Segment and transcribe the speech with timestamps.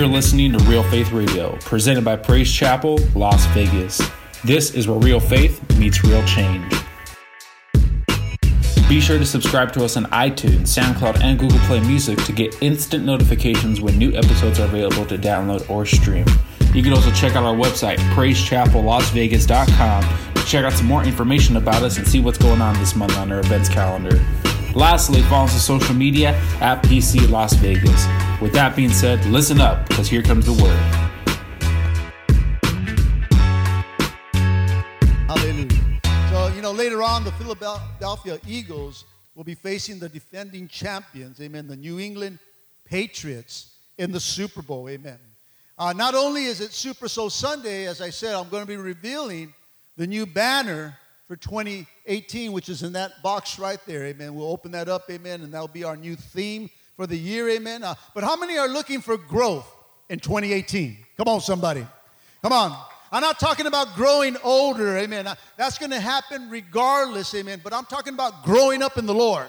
[0.00, 4.00] You're listening to Real Faith Radio, presented by Praise Chapel, Las Vegas.
[4.42, 6.72] This is where real faith meets real change.
[8.88, 12.62] Be sure to subscribe to us on iTunes, SoundCloud, and Google Play Music to get
[12.62, 16.24] instant notifications when new episodes are available to download or stream.
[16.72, 21.82] You can also check out our website, praisechapellasvegas.com, to check out some more information about
[21.82, 24.18] us and see what's going on this month on our events calendar.
[24.74, 26.30] Lastly, follow us on social media
[26.62, 28.06] at PC Las Vegas.
[28.40, 30.74] With that being said, listen up, because here comes the word.
[35.28, 36.00] Hallelujah.
[36.30, 39.04] So, you know, later on, the Philadelphia Eagles
[39.34, 42.38] will be facing the defending champions, amen, the New England
[42.86, 45.18] Patriots in the Super Bowl, amen.
[45.76, 48.78] Uh, not only is it Super Soul Sunday, as I said, I'm going to be
[48.78, 49.52] revealing
[49.98, 50.96] the new banner
[51.28, 54.06] for 2018, which is in that box right there.
[54.06, 54.34] Amen.
[54.34, 55.10] We'll open that up.
[55.10, 55.42] Amen.
[55.42, 56.70] And that'll be our new theme
[57.00, 57.48] for the year.
[57.48, 57.82] Amen.
[57.82, 59.66] Uh, but how many are looking for growth
[60.10, 60.98] in 2018?
[61.16, 61.86] Come on, somebody.
[62.42, 62.78] Come on.
[63.10, 64.98] I'm not talking about growing older.
[64.98, 65.26] Amen.
[65.26, 67.34] Uh, that's going to happen regardless.
[67.34, 67.62] Amen.
[67.64, 69.48] But I'm talking about growing up in the Lord.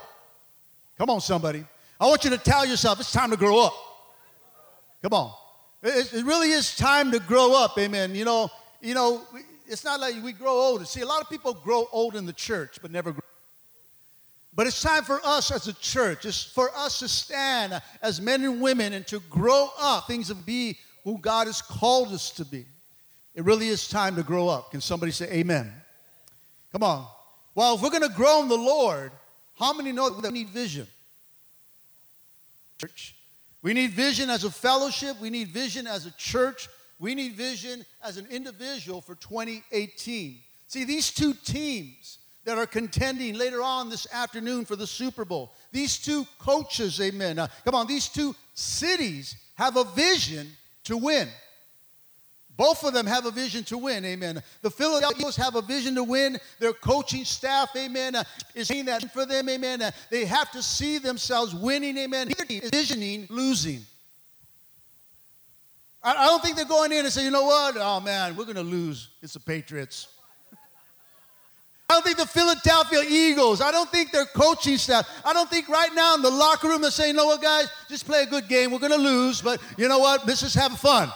[0.97, 1.65] Come on, somebody.
[1.99, 3.73] I want you to tell yourself it's time to grow up.
[5.01, 5.33] Come on.
[5.83, 7.77] It, it really is time to grow up.
[7.77, 8.15] Amen.
[8.15, 9.23] You know, you know,
[9.67, 10.85] it's not like we grow older.
[10.85, 13.21] See, a lot of people grow old in the church, but never grow.
[14.53, 18.43] But it's time for us as a church, it's for us to stand as men
[18.43, 22.45] and women and to grow up, things to be who God has called us to
[22.45, 22.65] be.
[23.33, 24.71] It really is time to grow up.
[24.71, 25.71] Can somebody say amen?
[26.73, 27.07] Come on.
[27.55, 29.11] Well, if we're going to grow in the Lord,
[29.57, 30.87] how many know that we need vision?
[32.77, 33.15] Church.
[33.61, 35.19] We need vision as a fellowship.
[35.21, 36.67] We need vision as a church.
[36.99, 40.39] We need vision as an individual for 2018.
[40.67, 45.53] See, these two teams that are contending later on this afternoon for the Super Bowl,
[45.71, 47.39] these two coaches, amen.
[47.39, 50.47] Uh, come on, these two cities have a vision
[50.85, 51.27] to win.
[52.57, 54.41] Both of them have a vision to win, amen.
[54.61, 56.37] The Philadelphia Eagles have a vision to win.
[56.59, 58.23] Their coaching staff, amen, uh,
[58.53, 59.81] is saying that for them, amen.
[59.81, 62.27] Uh, they have to see themselves winning, amen.
[62.27, 63.81] Neither team is Visioning losing.
[66.03, 67.77] I, I don't think they're going in and say, you know what?
[67.77, 69.09] Oh man, we're going to lose.
[69.21, 70.07] It's the Patriots.
[71.91, 75.67] I don't think the Philadelphia Eagles, I don't think their coaching staff, I don't think
[75.67, 78.47] right now in the locker room they're saying, know what, guys, just play a good
[78.47, 78.71] game.
[78.71, 80.25] We're going to lose, but you know what?
[80.25, 81.11] Let's just have fun.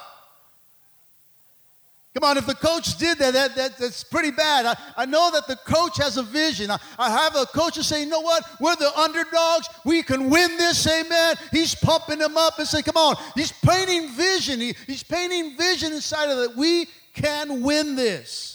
[2.14, 4.66] Come on, if the coach did that, that, that that's pretty bad.
[4.66, 6.70] I, I know that the coach has a vision.
[6.70, 8.44] I, I have a coach who's saying, you know what?
[8.60, 9.70] We're the underdogs.
[9.86, 11.36] We can win this, amen.
[11.52, 13.16] He's pumping them up and saying, come on.
[13.34, 14.60] He's painting vision.
[14.60, 16.58] He, he's painting vision inside of that.
[16.58, 18.55] We can win this.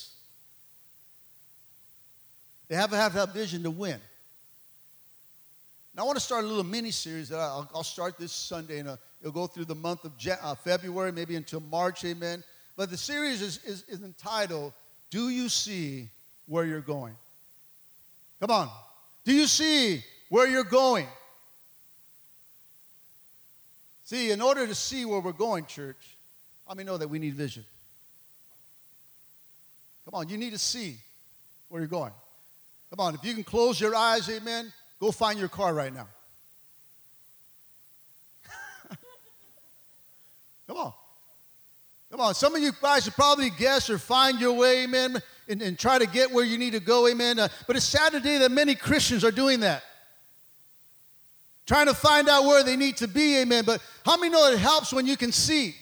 [2.71, 3.99] They have to have that vision to win.
[5.97, 8.79] Now, I want to start a little mini series that I'll, I'll start this Sunday,
[8.79, 12.45] and uh, it'll go through the month of uh, February, maybe until March, amen.
[12.77, 14.73] But the series is, is, is entitled,
[15.11, 16.11] Do You See
[16.47, 17.17] Where You're Going?
[18.39, 18.71] Come on.
[19.25, 21.09] Do you see where you're going?
[24.05, 26.17] See, in order to see where we're going, church,
[26.69, 27.65] how many know that we need vision?
[30.05, 30.99] Come on, you need to see
[31.69, 32.13] where you're going.
[32.91, 36.09] Come on, if you can close your eyes, amen, go find your car right now.
[40.67, 40.93] Come on.
[42.11, 45.62] Come on, some of you guys should probably guess or find your way, amen, and,
[45.62, 47.39] and try to get where you need to go, amen.
[47.39, 49.84] Uh, but it's sad today that many Christians are doing that.
[51.67, 53.62] Trying to find out where they need to be, amen.
[53.65, 55.77] But how many know it helps when you can see?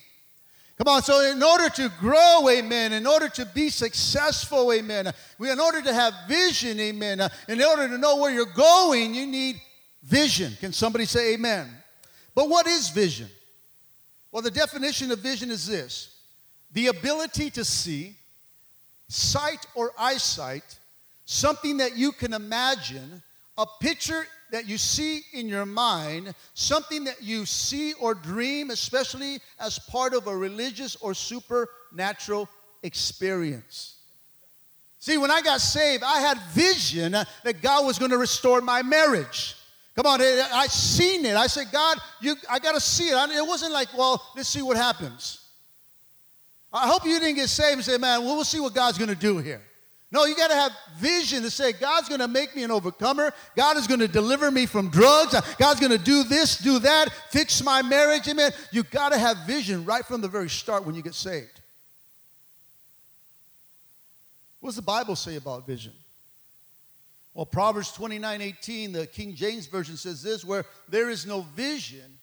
[0.78, 5.58] Come on, so in order to grow, amen, in order to be successful, amen, in
[5.58, 9.60] order to have vision, amen, uh, in order to know where you're going, you need
[10.04, 10.52] vision.
[10.60, 11.68] Can somebody say amen?
[12.32, 13.28] But what is vision?
[14.30, 16.14] Well, the definition of vision is this
[16.72, 18.14] the ability to see,
[19.08, 20.78] sight or eyesight,
[21.24, 23.20] something that you can imagine,
[23.56, 29.38] a picture that you see in your mind, something that you see or dream, especially
[29.60, 32.48] as part of a religious or supernatural
[32.82, 33.96] experience.
[35.00, 38.82] See, when I got saved, I had vision that God was going to restore my
[38.82, 39.54] marriage.
[39.94, 41.36] Come on, I seen it.
[41.36, 43.30] I said, God, you, I got to see it.
[43.30, 45.44] It wasn't like, well, let's see what happens.
[46.72, 49.08] I hope you didn't get saved and say, man, well, we'll see what God's going
[49.08, 49.62] to do here.
[50.10, 53.30] No, you got to have vision to say, God's going to make me an overcomer.
[53.54, 55.34] God is going to deliver me from drugs.
[55.58, 58.26] God's going to do this, do that, fix my marriage.
[58.26, 58.52] Amen.
[58.72, 61.60] You got to have vision right from the very start when you get saved.
[64.60, 65.92] What does the Bible say about vision?
[67.34, 72.18] Well, Proverbs 29 18, the King James Version says this where there is no vision,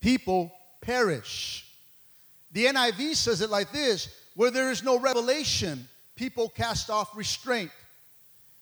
[0.00, 1.66] people perish.
[2.52, 7.70] The NIV says it like this where there is no revelation, people cast off restraint.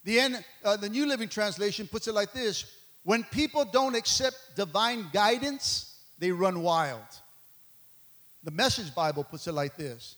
[0.05, 2.65] The, N, uh, the New Living Translation puts it like this
[3.05, 7.01] when people don't accept divine guidance, they run wild.
[8.45, 10.17] The Message Bible puts it like this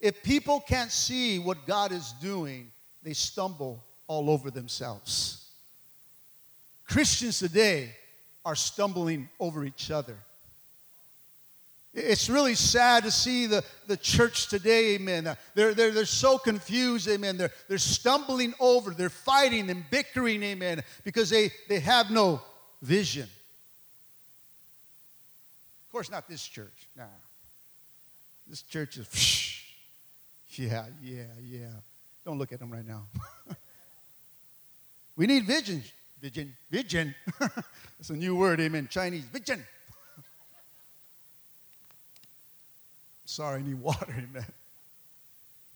[0.00, 2.70] If people can't see what God is doing,
[3.02, 5.40] they stumble all over themselves.
[6.86, 7.94] Christians today
[8.44, 10.16] are stumbling over each other.
[11.94, 15.28] It's really sad to see the, the church today, amen.
[15.28, 17.36] Uh, they're, they're, they're so confused, amen.
[17.36, 22.42] They're, they're stumbling over, they're fighting and bickering, amen, because they, they have no
[22.82, 23.28] vision.
[25.86, 26.88] Of course, not this church.
[26.96, 27.04] Nah.
[28.48, 29.62] This church is,
[30.58, 31.66] yeah, yeah, yeah.
[32.24, 33.04] Don't look at them right now.
[35.16, 35.84] we need vision.
[36.20, 36.56] Vision.
[36.70, 37.14] Vision.
[37.38, 38.88] That's a new word, amen.
[38.90, 39.24] Chinese.
[39.26, 39.64] Vision.
[43.24, 44.46] Sorry, I need water, amen.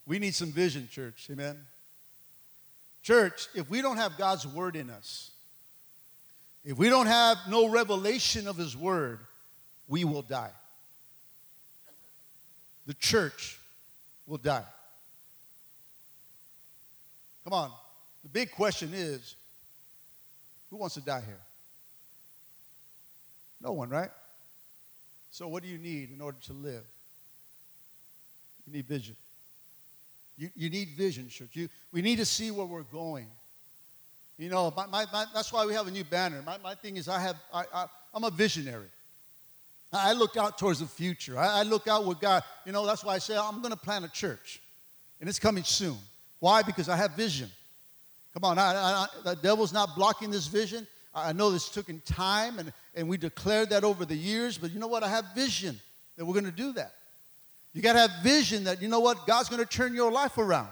[0.06, 1.56] We need some vision, church, amen.
[3.02, 5.30] Church, if we don't have God's word in us,
[6.64, 9.20] if we don't have no revelation of his word,
[9.86, 10.50] we will die.
[12.86, 13.58] The church
[14.26, 14.64] will die.
[17.44, 17.70] Come on.
[18.22, 19.34] The big question is
[20.70, 21.40] who wants to die here?
[23.62, 24.10] No one, right?
[25.30, 26.84] So, what do you need in order to live?
[28.68, 29.16] You need vision.
[30.36, 31.48] You, you need vision, church.
[31.54, 33.26] You, we need to see where we're going.
[34.38, 36.42] You know, my, my, my, that's why we have a new banner.
[36.44, 38.86] My, my thing is, I have, I, I, I'm a visionary.
[39.92, 41.38] I look out towards the future.
[41.38, 42.42] I, I look out with God.
[42.66, 44.60] You know, that's why I say I'm going to plant a church,
[45.20, 45.96] and it's coming soon.
[46.40, 46.62] Why?
[46.62, 47.50] Because I have vision.
[48.34, 50.86] Come on, I, the devil's not blocking this vision.
[51.14, 54.70] I know this took in time, and, and we declared that over the years, but
[54.70, 55.02] you know what?
[55.02, 55.80] I have vision
[56.16, 56.92] that we're going to do that.
[57.74, 59.26] You got to have vision that, you know what?
[59.26, 60.68] God's going to turn your life around.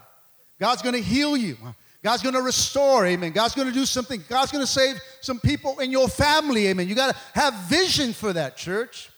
[0.58, 1.56] God's going to heal you.
[2.02, 3.32] God's going to restore, amen.
[3.32, 4.22] God's going to do something.
[4.28, 6.88] God's going to save some people in your family, amen.
[6.88, 9.10] You got to have vision for that, church.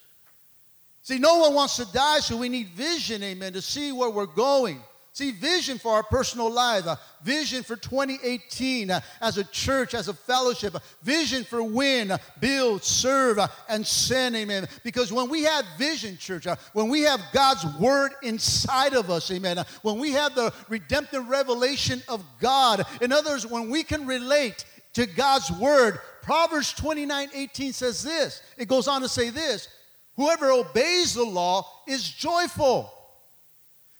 [1.02, 4.26] See, no one wants to die, so we need vision, amen, to see where we're
[4.26, 4.80] going.
[5.18, 10.06] See, vision for our personal lives, a vision for 2018 uh, as a church, as
[10.06, 14.68] a fellowship, a vision for win, uh, build, serve, uh, and send, amen.
[14.84, 19.28] Because when we have vision, church, uh, when we have God's word inside of us,
[19.32, 23.82] amen, uh, when we have the redemptive revelation of God, in other words, when we
[23.82, 28.40] can relate to God's word, Proverbs 29 18 says this.
[28.56, 29.66] It goes on to say this
[30.14, 32.94] Whoever obeys the law is joyful.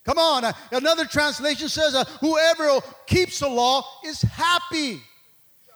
[0.09, 0.43] Come on.
[0.43, 5.03] Uh, another translation says, uh, whoever keeps the law is happy.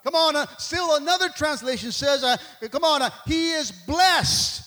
[0.05, 0.37] Come on.
[0.37, 2.38] Uh, still another translation says, uh,
[2.70, 4.62] come on, uh, he is blessed.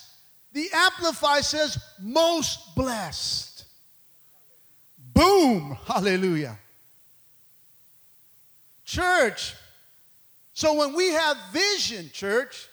[0.53, 3.65] The Amplify says, most blessed.
[5.15, 5.75] Boom.
[5.87, 6.59] Hallelujah.
[8.85, 9.55] Church.
[10.53, 12.67] So when we have vision, church,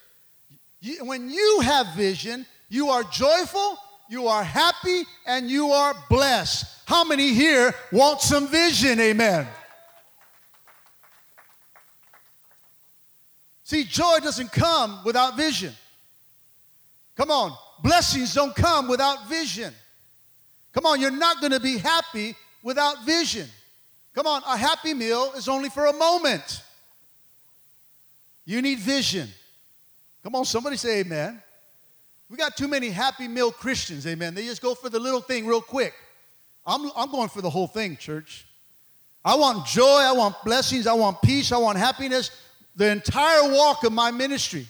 [0.83, 3.79] you, when you have vision, you are joyful,
[4.13, 6.67] you are happy, and you are blessed.
[6.85, 9.01] How many here want some vision?
[9.01, 9.49] Amen.
[13.65, 15.73] See, joy doesn't come without vision.
[17.17, 19.73] Come on, blessings don't come without vision.
[20.75, 23.49] Come on, you're not going to be happy without vision.
[24.15, 26.63] Come on, a happy meal is only for a moment.
[28.45, 29.31] You need vision.
[30.23, 31.43] Come on, somebody say amen.
[32.33, 34.35] We got too many happy meal Christians, amen.
[34.35, 35.93] They just go for the little thing real quick.
[36.65, 38.47] I'm, I'm going for the whole thing, church.
[39.23, 42.31] I want joy, I want blessings, I want peace, I want happiness.
[42.75, 44.67] The entire walk of my ministry,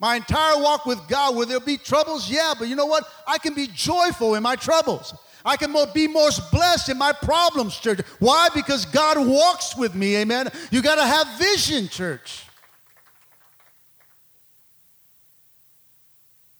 [0.00, 2.28] my entire walk with God, will there be troubles?
[2.28, 3.04] Yeah, but you know what?
[3.28, 5.14] I can be joyful in my troubles.
[5.44, 8.00] I can be most blessed in my problems, church.
[8.18, 8.48] Why?
[8.52, 10.48] Because God walks with me, amen.
[10.72, 12.43] You got to have vision, church.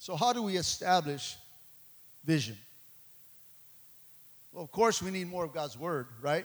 [0.04, 1.34] So, how do we establish
[2.26, 2.58] vision?
[4.52, 6.44] Well, of course, we need more of God's Word, right?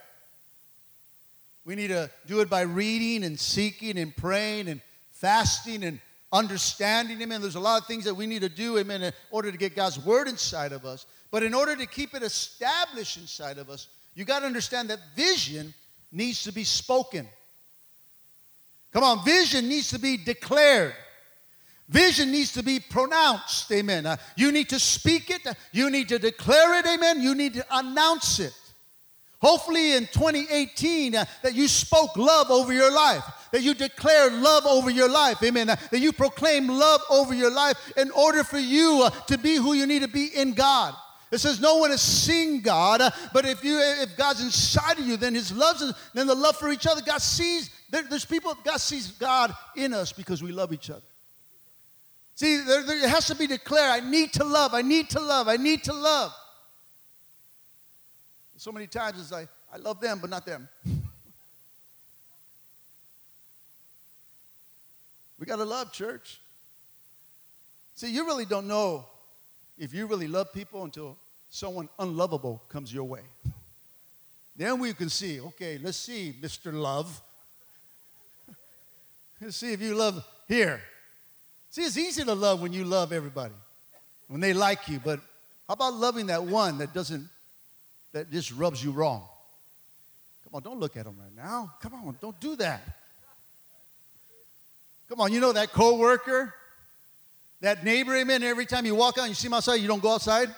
[1.66, 4.80] We need to do it by reading and seeking and praying and
[5.12, 6.00] fasting and
[6.32, 7.22] understanding.
[7.22, 9.58] And there's a lot of things that we need to do, amen, in order to
[9.58, 11.06] get God's Word inside of us.
[11.30, 15.00] But in order to keep it established inside of us, you got to understand that
[15.18, 15.74] vision
[16.13, 17.28] needs to be spoken.
[18.94, 20.96] Come on, vision needs to be declared.
[21.89, 24.05] Vision needs to be pronounced, amen.
[24.05, 25.41] Uh, you need to speak it,
[25.72, 27.19] you need to declare it, amen.
[27.19, 28.53] You need to announce it.
[29.41, 34.67] Hopefully in 2018 uh, that you spoke love over your life, that you declared love
[34.67, 35.69] over your life, amen.
[35.69, 39.55] Uh, that you proclaim love over your life in order for you uh, to be
[39.55, 40.93] who you need to be in God.
[41.31, 45.08] It says no one has seen God, uh, but if you if God's inside of
[45.08, 45.81] you, then His love,
[46.13, 47.01] then the love for each other.
[47.01, 48.55] God sees there, there's people.
[48.63, 51.01] God sees God in us because we love each other.
[52.39, 53.89] See, there, there, has to be declared.
[53.89, 54.74] I need to love.
[54.74, 55.50] I need to love.
[55.50, 56.34] I need to love.
[58.55, 60.69] So many times it's like I love them, but not them.
[65.38, 66.39] we got to love church.
[67.96, 69.03] See, you really don't know
[69.77, 71.17] if you really love people until
[71.50, 73.24] someone unlovable comes your way.
[74.55, 76.72] Then we can see, okay, let's see, Mr.
[76.72, 77.22] Love.
[79.41, 80.81] let's see if you love here.
[81.71, 83.53] See, it's easy to love when you love everybody,
[84.27, 85.19] when they like you, but
[85.67, 87.27] how about loving that one that doesn't,
[88.11, 89.23] that just rubs you wrong?
[90.43, 91.71] Come on, don't look at them right now.
[91.81, 92.81] Come on, don't do that.
[95.07, 96.53] Come on, you know that coworker
[97.61, 100.01] that neighbor, amen, every time you walk out and you see them outside, you don't
[100.01, 100.53] go outside?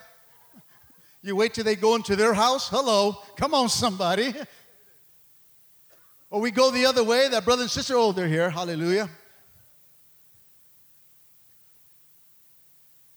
[1.24, 2.70] You wait till they go into their house?
[2.70, 3.18] Hello.
[3.36, 4.34] Come on, somebody.
[6.30, 8.50] Or we go the other way, that brother and sister, oh, they're here.
[8.50, 9.10] Hallelujah.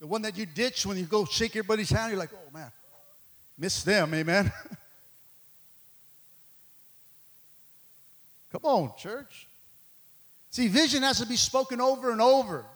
[0.04, 2.50] The one that you ditch when you go shake your buddy's hand, you're like, oh
[2.52, 2.70] man,
[3.56, 4.52] miss them, amen.
[8.52, 9.46] Come on, church.
[10.50, 12.66] See, vision has to be spoken over and over.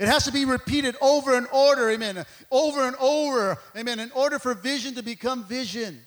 [0.00, 2.26] It has to be repeated over and over, amen.
[2.50, 6.00] Over and over, amen, in order for vision to become vision.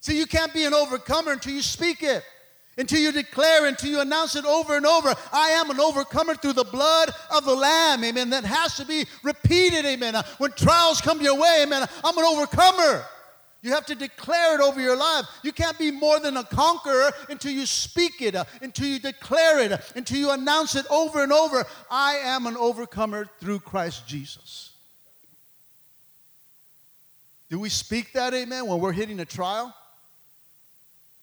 [0.00, 2.24] See, you can't be an overcomer until you speak it,
[2.78, 5.14] until you declare, until you announce it over and over.
[5.32, 8.30] I am an overcomer through the blood of the Lamb, amen.
[8.30, 10.14] That has to be repeated, amen.
[10.38, 13.04] When trials come your way, amen, I'm an overcomer.
[13.60, 15.26] You have to declare it over your life.
[15.42, 19.58] You can't be more than a conqueror until you speak it, uh, until you declare
[19.58, 21.66] it, uh, until you announce it over and over.
[21.90, 24.70] I am an overcomer through Christ Jesus.
[27.50, 29.74] Do we speak that, amen, when we're hitting a trial?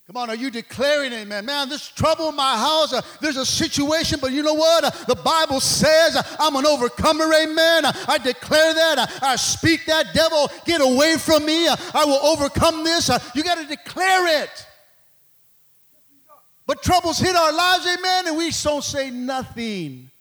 [0.07, 1.47] Come on, are you declaring amen?
[1.47, 2.93] Man, there's trouble in my house.
[2.93, 4.83] Uh, there's a situation, but you know what?
[4.83, 7.85] Uh, the Bible says uh, I'm an overcomer, amen.
[7.85, 9.00] Uh, I declare that.
[9.00, 10.13] Uh, I speak that.
[10.13, 11.67] Devil, get away from me.
[11.67, 13.09] Uh, I will overcome this.
[13.33, 14.67] you got to declare it.
[16.67, 20.12] But troubles hit our lives, amen, and we don't say nothing.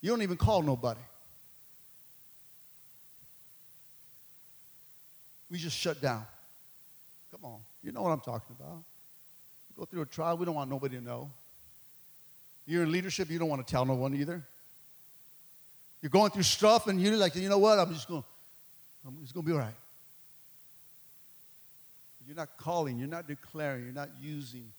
[0.00, 1.00] You don't even call nobody.
[5.50, 6.24] We just shut down.
[7.82, 8.82] You know what I'm talking about.
[9.76, 11.30] Go through a trial, we don't want nobody to know.
[12.66, 14.42] You're in leadership, you don't want to tell no one either.
[16.02, 17.78] You're going through stuff and you're like, you know what?
[17.78, 18.24] I'm just going,
[19.06, 19.74] I'm just going to be all right.
[22.26, 24.70] You're not calling, you're not declaring, you're not using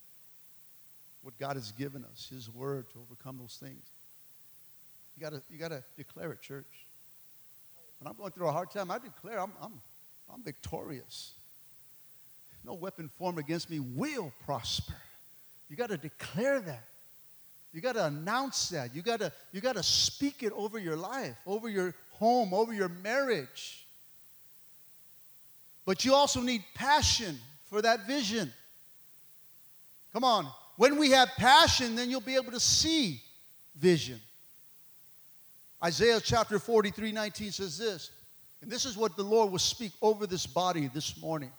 [1.22, 3.81] what God has given us, His word to overcome those things.
[5.17, 6.65] You gotta, you gotta declare it, church.
[8.00, 9.74] When I'm going through a hard time, I declare I'm, I'm,
[10.34, 11.34] I'm victorious.
[12.63, 14.95] No weapon formed against me will prosper.
[15.69, 16.83] You got to declare that.
[17.73, 18.93] You got to announce that.
[18.93, 22.73] You got to you got to speak it over your life, over your home, over
[22.73, 23.85] your marriage.
[25.85, 27.39] But you also need passion
[27.69, 28.51] for that vision.
[30.13, 30.47] Come on.
[30.75, 33.21] When we have passion, then you'll be able to see
[33.75, 34.19] vision.
[35.83, 38.11] Isaiah chapter 43 19 says this,
[38.61, 41.51] and this is what the Lord will speak over this body this morning.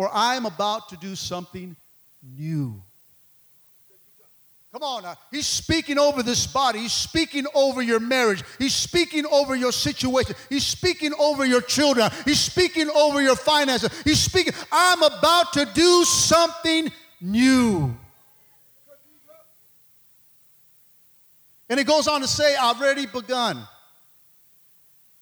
[0.00, 1.76] For I am about to do something
[2.22, 2.82] new.
[4.72, 5.18] Come on now.
[5.30, 6.78] He's speaking over this body.
[6.78, 8.42] He's speaking over your marriage.
[8.58, 10.36] He's speaking over your situation.
[10.48, 12.10] He's speaking over your children.
[12.24, 13.90] He's speaking over your finances.
[14.02, 14.54] He's speaking.
[14.72, 16.90] I'm about to do something
[17.20, 17.94] new.
[21.68, 23.68] And it goes on to say, I've already begun.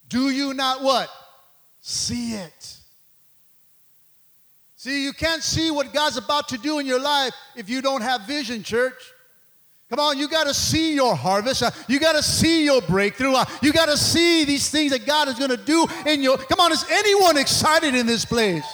[0.08, 1.10] Do you not what?
[1.80, 2.77] See it.
[4.78, 8.00] See, you can't see what God's about to do in your life if you don't
[8.00, 8.94] have vision, church.
[9.90, 11.64] Come on, you got to see your harvest.
[11.64, 13.32] Uh, you got to see your breakthrough.
[13.32, 16.38] Uh, you got to see these things that God is going to do in your.
[16.38, 18.64] Come on, is anyone excited in this place?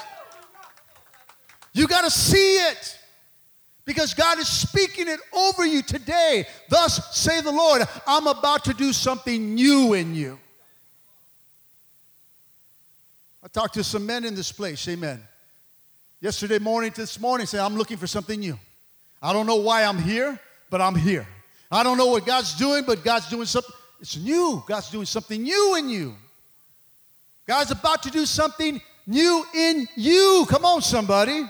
[1.72, 2.98] You got to see it
[3.86, 6.44] because God is speaking it over you today.
[6.68, 10.38] Thus, say the Lord, I'm about to do something new in you.
[13.42, 14.86] I talked to some men in this place.
[14.86, 15.22] Amen
[16.24, 18.58] yesterday morning to this morning said, I'm looking for something new.
[19.20, 20.40] I don't know why I'm here,
[20.70, 21.28] but I'm here.
[21.70, 23.74] I don't know what God's doing, but God's doing something.
[24.00, 24.64] It's new.
[24.66, 26.14] God's doing something new in you.
[27.46, 30.46] God's about to do something new in you.
[30.48, 31.44] Come on, somebody.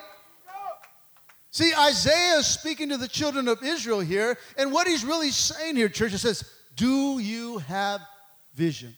[1.53, 5.77] See, Isaiah is speaking to the children of Israel here, and what he's really saying
[5.77, 6.43] here, church, it says,
[6.75, 8.01] Do you have
[8.57, 8.97] vision.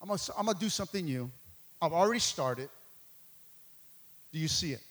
[0.00, 1.28] I'm I'm gonna do something new.
[1.80, 2.68] I've already started.
[4.32, 4.82] Do you see it?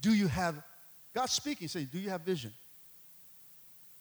[0.00, 0.54] Do you have,
[1.14, 2.52] God's speaking, saying, Do you have vision?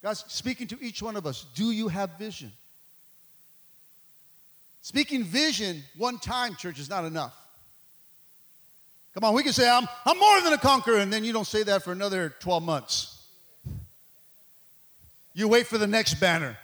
[0.01, 1.45] God's speaking to each one of us.
[1.55, 2.51] Do you have vision?
[4.81, 7.33] Speaking vision one time, church, is not enough.
[9.13, 11.47] Come on, we can say, I'm, I'm more than a conqueror, and then you don't
[11.47, 13.25] say that for another 12 months.
[15.33, 16.57] You wait for the next banner.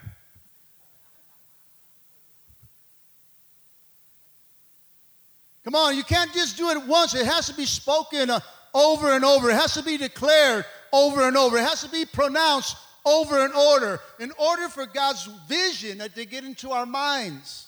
[5.69, 7.13] Come on, you can't just do it once.
[7.13, 8.39] It has to be spoken uh,
[8.73, 9.51] over and over.
[9.51, 11.59] It has to be declared over and over.
[11.59, 16.43] It has to be pronounced over and over in order for God's vision to get
[16.43, 17.67] into our minds.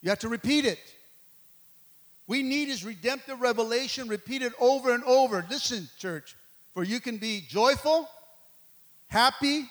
[0.00, 0.80] You have to repeat it.
[2.26, 5.46] We need his redemptive revelation repeated over and over.
[5.48, 6.34] Listen, church,
[6.74, 8.10] for you can be joyful,
[9.06, 9.70] happy,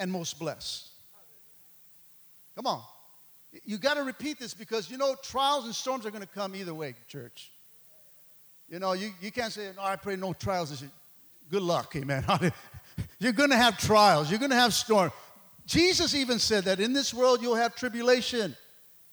[0.00, 0.88] and most blessed.
[2.56, 2.82] Come on.
[3.64, 6.56] You got to repeat this because you know trials and storms are going to come
[6.56, 7.50] either way, church.
[8.68, 10.82] You know, you, you can't say, no, I pray no trials.
[11.50, 12.24] Good luck, amen.
[13.18, 15.12] You're going to have trials, you're going to have storms.
[15.64, 18.56] Jesus even said that in this world you'll have tribulation.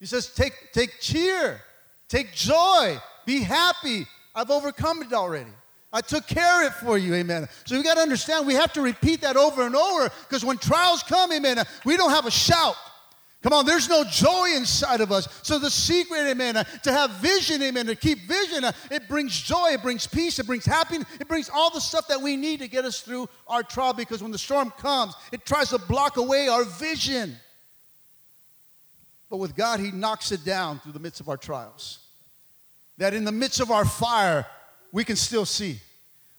[0.00, 1.60] He says, take, take cheer,
[2.08, 4.06] take joy, be happy.
[4.34, 5.50] I've overcome it already.
[5.92, 7.48] I took care of it for you, amen.
[7.64, 10.58] So we got to understand we have to repeat that over and over because when
[10.58, 12.76] trials come, amen, we don't have a shout.
[13.42, 15.26] Come on, there's no joy inside of us.
[15.42, 19.38] So the secret, amen, uh, to have vision, amen, to keep vision, uh, it brings
[19.40, 22.60] joy, it brings peace, it brings happiness, it brings all the stuff that we need
[22.60, 26.18] to get us through our trial because when the storm comes, it tries to block
[26.18, 27.34] away our vision.
[29.30, 32.00] But with God, He knocks it down through the midst of our trials.
[32.98, 34.44] That in the midst of our fire,
[34.92, 35.80] we can still see.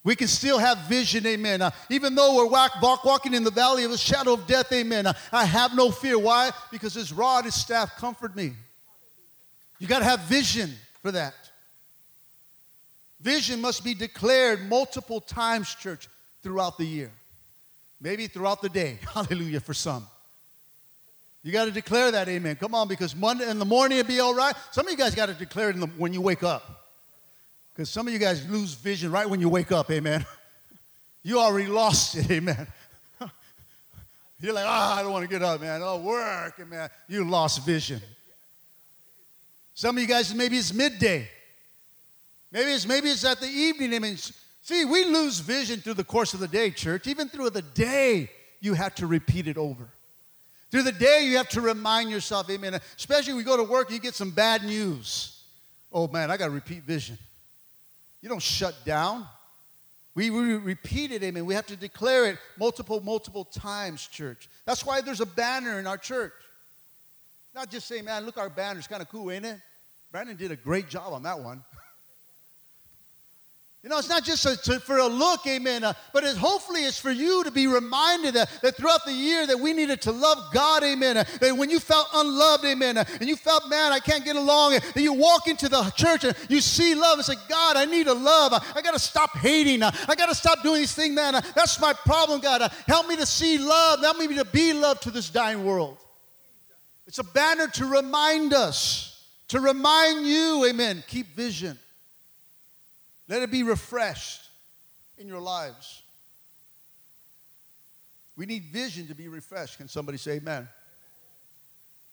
[0.04, 1.62] We can still have vision, amen.
[1.62, 4.72] Uh, even though we're walk, walk, walking in the valley of the shadow of death,
[4.72, 5.06] amen.
[5.06, 6.18] Uh, I have no fear.
[6.18, 6.52] Why?
[6.72, 8.54] Because his rod, his staff comfort me.
[9.78, 11.36] You got to have vision for that.
[13.20, 16.08] Vision must be declared multiple times, church,
[16.42, 17.12] throughout the year.
[18.00, 18.98] Maybe throughout the day.
[19.14, 20.08] Hallelujah for some.
[21.44, 22.56] You got to declare that, amen.
[22.56, 24.56] Come on, because Monday in the morning it'll be all right.
[24.72, 26.81] Some of you guys got to declare it the, when you wake up.
[27.74, 30.26] Because some of you guys lose vision right when you wake up, amen.
[31.24, 32.66] You already lost it, amen.
[34.40, 35.82] You're like, oh, I don't want to get up, man.
[35.84, 36.90] Oh, work, man.
[37.08, 38.02] You lost vision.
[39.76, 41.30] Some of you guys, maybe it's midday.
[42.52, 43.94] Maybe it's maybe it's at the evening.
[43.94, 44.18] I mean,
[44.62, 47.06] see, we lose vision through the course of the day, church.
[47.06, 49.88] Even through the day, you have to repeat it over.
[50.72, 52.80] Through the day, you have to remind yourself, amen.
[52.98, 55.44] Especially when you go to work, and you get some bad news.
[55.94, 57.18] Oh man, I got to repeat vision.
[58.22, 59.28] You don't shut down.
[60.14, 61.46] We, we repeat it, amen.
[61.46, 64.50] We have to declare it multiple, multiple times, church.
[64.66, 66.34] That's why there's a banner in our church.
[67.56, 69.58] Not just say, man, look, our banner's kind of cool, ain't it?
[70.12, 71.64] Brandon did a great job on that one.
[73.84, 77.00] You know, it's not just a, for a look, amen, uh, but it, hopefully it's
[77.00, 80.38] for you to be reminded that, that throughout the year that we needed to love
[80.54, 81.18] God, amen.
[81.18, 84.36] Uh, that when you felt unloved, amen, uh, and you felt, man, I can't get
[84.36, 87.86] along, and you walk into the church and you see love and say, God, I
[87.86, 88.54] need a love.
[88.54, 89.82] I, got to stop hating.
[89.82, 91.34] I, got to stop doing these things, man.
[91.56, 92.72] that's my problem, God.
[92.86, 94.02] help me to see love.
[94.02, 95.98] Help me to be love to this dying world.
[97.08, 101.80] It's a banner to remind us, to remind you, amen, keep vision.
[103.32, 104.50] Let it be refreshed
[105.18, 106.02] in your lives.
[108.36, 109.78] We need vision to be refreshed.
[109.78, 110.68] Can somebody say amen?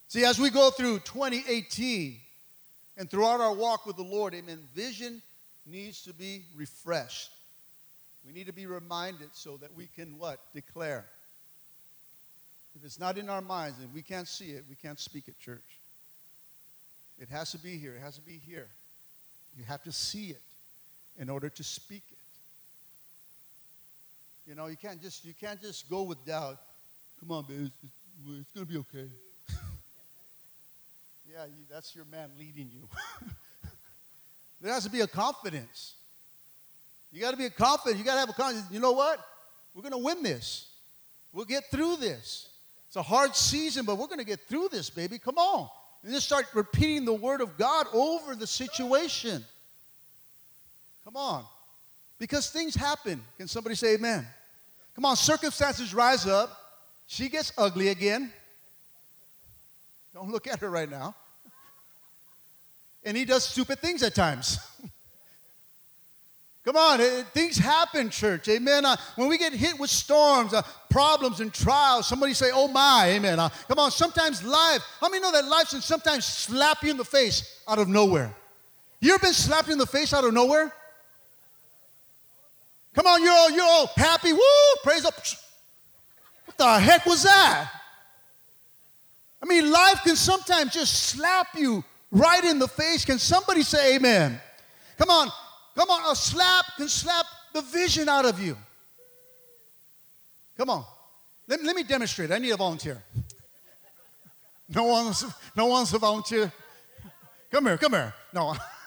[0.06, 2.18] See, as we go through 2018
[2.98, 5.20] and throughout our walk with the Lord, amen, vision
[5.66, 7.32] needs to be refreshed.
[8.24, 10.38] We need to be reminded so that we can what?
[10.54, 11.04] Declare.
[12.76, 15.36] If it's not in our minds and we can't see it, we can't speak at
[15.40, 15.78] church.
[17.18, 17.96] It has to be here.
[17.96, 18.68] It has to be here.
[19.56, 20.42] You have to see it
[21.18, 22.18] in order to speak it.
[24.48, 26.58] You know, you can't just you can't just go with doubt.
[27.20, 27.92] Come on, babe, it's,
[28.28, 29.08] it's, to be okay.
[31.30, 32.88] yeah, you, that's your man leading you.
[34.60, 35.94] there has to be a confidence.
[37.12, 37.98] You got to be a confident.
[37.98, 38.66] You got to have a confidence.
[38.70, 39.24] You know what?
[39.74, 40.68] We're to win this.
[41.32, 42.48] We'll get through this.
[42.86, 45.18] It's a hard season, but we're to get through this, baby.
[45.18, 45.68] Come on.
[46.02, 49.44] And just start repeating the word of God over the situation.
[51.08, 51.44] Come on.
[52.18, 53.22] Because things happen.
[53.38, 54.26] Can somebody say amen?
[54.94, 56.54] Come on, circumstances rise up.
[57.06, 58.30] She gets ugly again.
[60.12, 61.14] Don't look at her right now.
[63.04, 64.58] And he does stupid things at times.
[66.66, 66.98] Come on,
[67.32, 68.46] things happen, church.
[68.48, 68.84] Amen.
[68.84, 73.12] Uh, when we get hit with storms, uh, problems, and trials, somebody say, Oh my,
[73.12, 73.40] amen.
[73.40, 76.98] Uh, come on, sometimes life, how many know that life can sometimes slap you in
[76.98, 78.30] the face out of nowhere?
[79.00, 80.74] You ever been slapped in the face out of nowhere?
[82.94, 84.32] Come on, you're all, you're all happy.
[84.32, 84.40] Woo,
[84.82, 85.14] praise up.
[86.44, 87.70] What the heck was that?
[89.42, 93.04] I mean, life can sometimes just slap you right in the face.
[93.04, 94.40] Can somebody say amen?
[94.98, 95.30] Come on,
[95.78, 97.24] Come on, a slap can slap
[97.54, 98.56] the vision out of you.
[100.56, 100.84] Come on.
[101.46, 102.32] Let, let me demonstrate.
[102.32, 103.00] I need a volunteer.
[104.68, 105.24] No one's
[105.56, 106.52] no one's a volunteer.
[107.52, 108.12] Come here, come here.
[108.34, 108.56] No.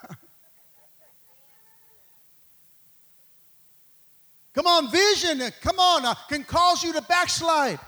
[4.54, 7.80] come on, vision, come on, uh, can cause you to backslide.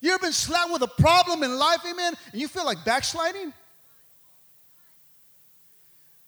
[0.00, 3.52] You ever been slapped with a problem in life, amen, and you feel like backsliding?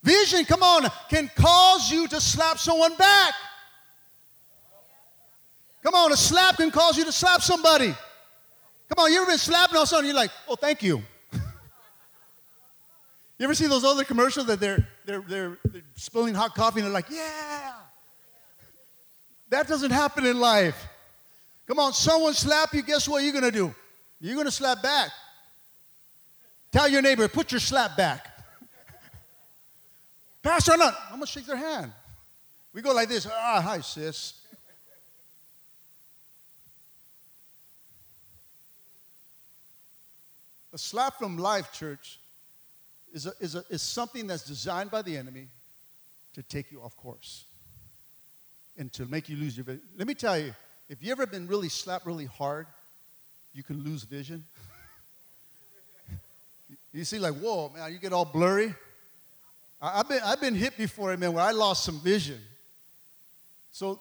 [0.03, 3.35] Vision, come on, can cause you to slap someone back.
[5.83, 7.95] Come on, a slap can cause you to slap somebody.
[8.89, 10.07] Come on, you ever been slapping on someone?
[10.07, 11.03] You're like, oh, thank you.
[11.33, 11.41] you
[13.41, 16.93] ever see those other commercials that they're, they're, they're, they're spilling hot coffee and they're
[16.93, 17.80] like, yeah.
[19.51, 20.89] That doesn't happen in life.
[21.67, 23.75] Come on, someone slap you, guess what you're to do?
[24.21, 25.11] You're to slap back.
[26.73, 28.29] Tell your neighbor, put your slap back.
[30.43, 31.93] Pastor, I'm, not, I'm to shake their hand.
[32.73, 33.27] We go like this.
[33.27, 34.35] Ah, hi, sis.
[40.73, 42.21] A slap from life, church,
[43.13, 45.49] is, a, is, a, is something that's designed by the enemy
[46.35, 47.45] to take you off course
[48.81, 49.83] and to make you lose your vision.
[49.97, 50.55] Let me tell you,
[50.89, 52.67] if you ever been really slapped really hard,
[53.53, 54.43] you can lose vision.
[56.93, 58.75] you see, like, whoa, man, you get all blurry.
[59.83, 62.41] I've been, I've been hit before, man, where I lost some vision.
[63.71, 64.01] So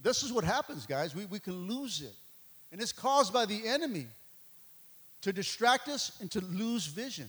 [0.00, 1.14] this is what happens, guys.
[1.14, 2.14] We, we can lose it.
[2.70, 4.06] And it's caused by the enemy
[5.22, 7.28] to distract us and to lose vision.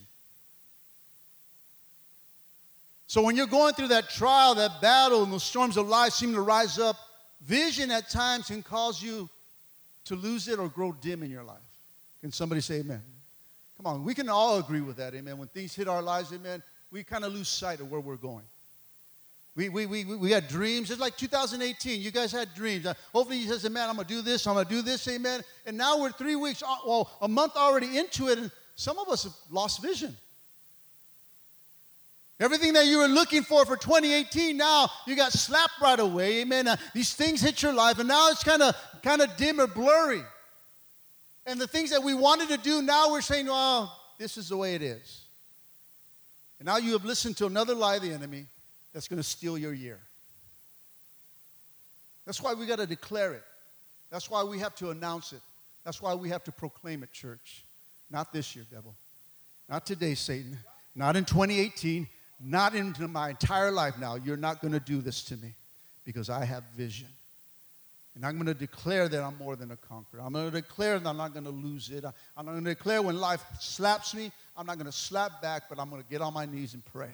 [3.07, 6.33] So when you're going through that trial, that battle, and the storms of life seem
[6.33, 6.95] to rise up,
[7.41, 9.29] vision at times can cause you
[10.05, 11.57] to lose it or grow dim in your life.
[12.21, 13.01] Can somebody say amen?
[13.77, 15.37] Come on, we can all agree with that, amen.
[15.37, 18.45] When things hit our lives, amen, we kind of lose sight of where we're going.
[19.55, 20.91] We, we, we, we had dreams.
[20.91, 22.01] It's like 2018.
[22.01, 22.85] You guys had dreams.
[22.85, 24.45] Uh, hopefully, you said, man, I'm going to do this.
[24.47, 25.07] I'm going to do this.
[25.07, 25.41] Amen.
[25.65, 29.07] And now we're three weeks, uh, well, a month already into it, and some of
[29.07, 30.17] us have lost vision.
[32.39, 36.41] Everything that you were looking for for 2018, now you got slapped right away.
[36.41, 36.67] Amen.
[36.67, 39.67] Uh, these things hit your life, and now it's kind of kind of dim or
[39.67, 40.21] blurry.
[41.45, 44.57] And the things that we wanted to do, now we're saying, well, this is the
[44.57, 45.21] way it is.
[46.59, 48.47] And now you have listened to another lie of the enemy
[48.93, 49.99] that's going to steal your year.
[52.25, 53.43] That's why we got to declare it.
[54.09, 55.41] That's why we have to announce it.
[55.83, 57.63] That's why we have to proclaim it, church.
[58.09, 58.95] Not this year, devil.
[59.69, 60.57] Not today, Satan.
[60.95, 62.07] Not in 2018.
[62.39, 64.15] Not into my entire life now.
[64.15, 65.53] You're not going to do this to me
[66.05, 67.07] because I have vision.
[68.15, 70.21] And I'm going to declare that I'm more than a conqueror.
[70.21, 72.05] I'm going to declare that I'm not going to lose it.
[72.37, 75.79] I'm going to declare when life slaps me, I'm not going to slap back, but
[75.79, 77.11] I'm going to get on my knees and pray.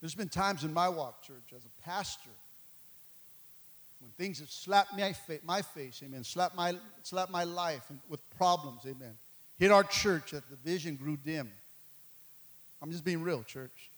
[0.00, 2.30] There's been times in my walk, church, as a pastor,
[4.00, 8.20] when things have slapped my, fa- my face, amen, slapped my, slapped my life with
[8.36, 9.16] problems, amen,
[9.62, 11.48] hit our church that the vision grew dim.
[12.82, 13.90] I'm just being real, church.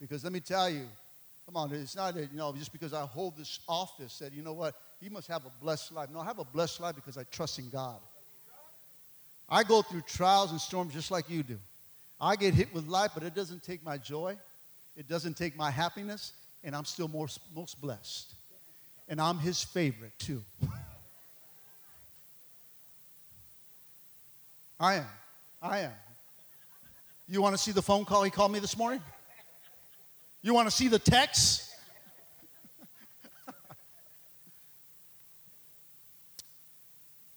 [0.00, 0.88] Because let me tell you,
[1.46, 4.54] come on, it's not, you know, just because I hold this office that, you know
[4.54, 6.08] what, he must have a blessed life.
[6.12, 8.00] No, I have a blessed life because I trust in God.
[9.48, 11.60] I go through trials and storms just like you do.
[12.20, 14.36] I get hit with life, but it doesn't take my joy.
[14.96, 16.32] It doesn't take my happiness,
[16.64, 18.34] and I'm still most, most blessed.
[19.08, 20.42] And I'm his favorite, too.
[24.78, 25.06] I am.
[25.62, 25.92] I am.
[27.28, 29.00] You want to see the phone call he called me this morning?
[30.42, 31.74] You want to see the text?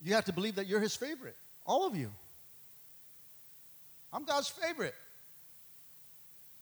[0.04, 1.38] you have to believe that you're his favorite.
[1.65, 2.12] All of you.
[4.12, 4.95] I'm God's favorite.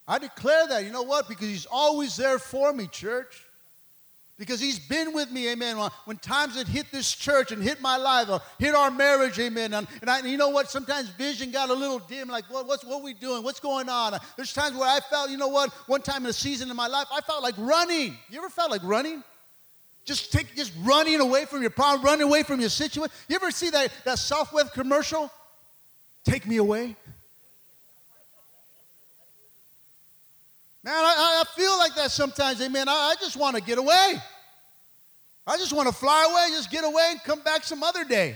[0.07, 0.85] I declare that.
[0.85, 1.27] You know what?
[1.27, 3.46] Because he's always there for me, church.
[4.37, 5.77] Because he's been with me, amen.
[6.05, 9.73] When times had hit this church and hit my life or hit our marriage, amen.
[9.73, 10.69] And, and, I, you know what?
[10.69, 13.43] Sometimes vision got a little dim, like, what, what's, what are we doing?
[13.43, 14.15] What's going on?
[14.35, 15.73] There's times where I felt, you know what?
[15.87, 18.15] One time in a season in my life, I felt like running.
[18.29, 19.23] You ever felt like running?
[20.05, 23.11] Just take, just running away from your problem, running away from your situation.
[23.27, 25.31] You ever see that, that Southwest commercial?
[26.23, 26.95] Take me away.
[30.83, 32.89] Man, I, I feel like that sometimes, amen.
[32.89, 34.15] I, I just want to get away.
[35.45, 38.35] I just want to fly away, just get away and come back some other day.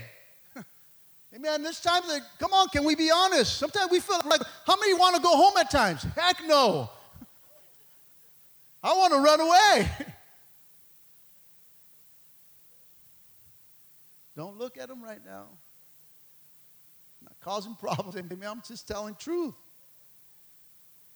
[1.34, 1.62] Amen.
[1.62, 2.02] This time,
[2.38, 3.58] come on, can we be honest?
[3.58, 6.02] Sometimes we feel like, how many want to go home at times?
[6.16, 6.90] Heck no.
[8.82, 9.88] I want to run away.
[14.36, 15.44] Don't look at them right now.
[17.20, 18.16] I'm not causing problems.
[18.32, 18.48] Amen.
[18.48, 19.54] I'm just telling truth.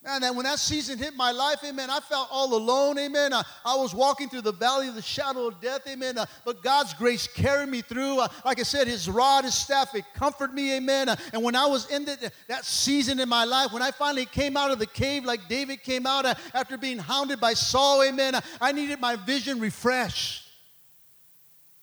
[0.09, 3.33] And when that season hit my life, amen, I felt all alone, amen.
[3.33, 6.17] I, I was walking through the valley of the shadow of death, amen.
[6.17, 8.21] Uh, but God's grace carried me through.
[8.21, 11.09] Uh, like I said, His rod, His staff, it comforted me, amen.
[11.09, 14.25] Uh, and when I was in the, that season in my life, when I finally
[14.25, 18.01] came out of the cave like David came out uh, after being hounded by Saul,
[18.03, 20.45] amen, uh, I needed my vision refreshed.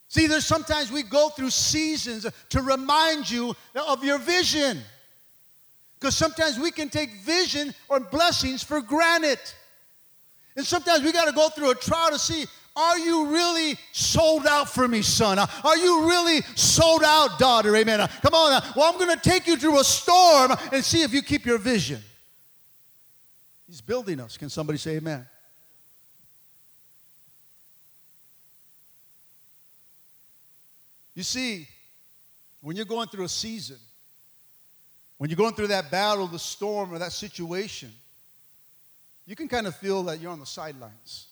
[0.07, 4.79] See, there's sometimes we go through seasons to remind you of your vision.
[5.99, 9.39] Because sometimes we can take vision or blessings for granted.
[10.55, 12.45] And sometimes we got to go through a trial to see
[12.77, 15.39] are you really sold out for me, son?
[15.39, 17.73] Are you really sold out, daughter?
[17.73, 18.05] Amen.
[18.21, 18.61] Come on.
[18.75, 21.57] Well, I'm going to take you through a storm and see if you keep your
[21.57, 22.01] vision.
[23.65, 24.35] He's building us.
[24.35, 25.25] Can somebody say amen?
[31.15, 31.69] You see,
[32.59, 33.77] when you're going through a season,
[35.17, 37.91] when you're going through that battle, the storm, or that situation,
[39.25, 41.27] you can kind of feel that you're on the sidelines.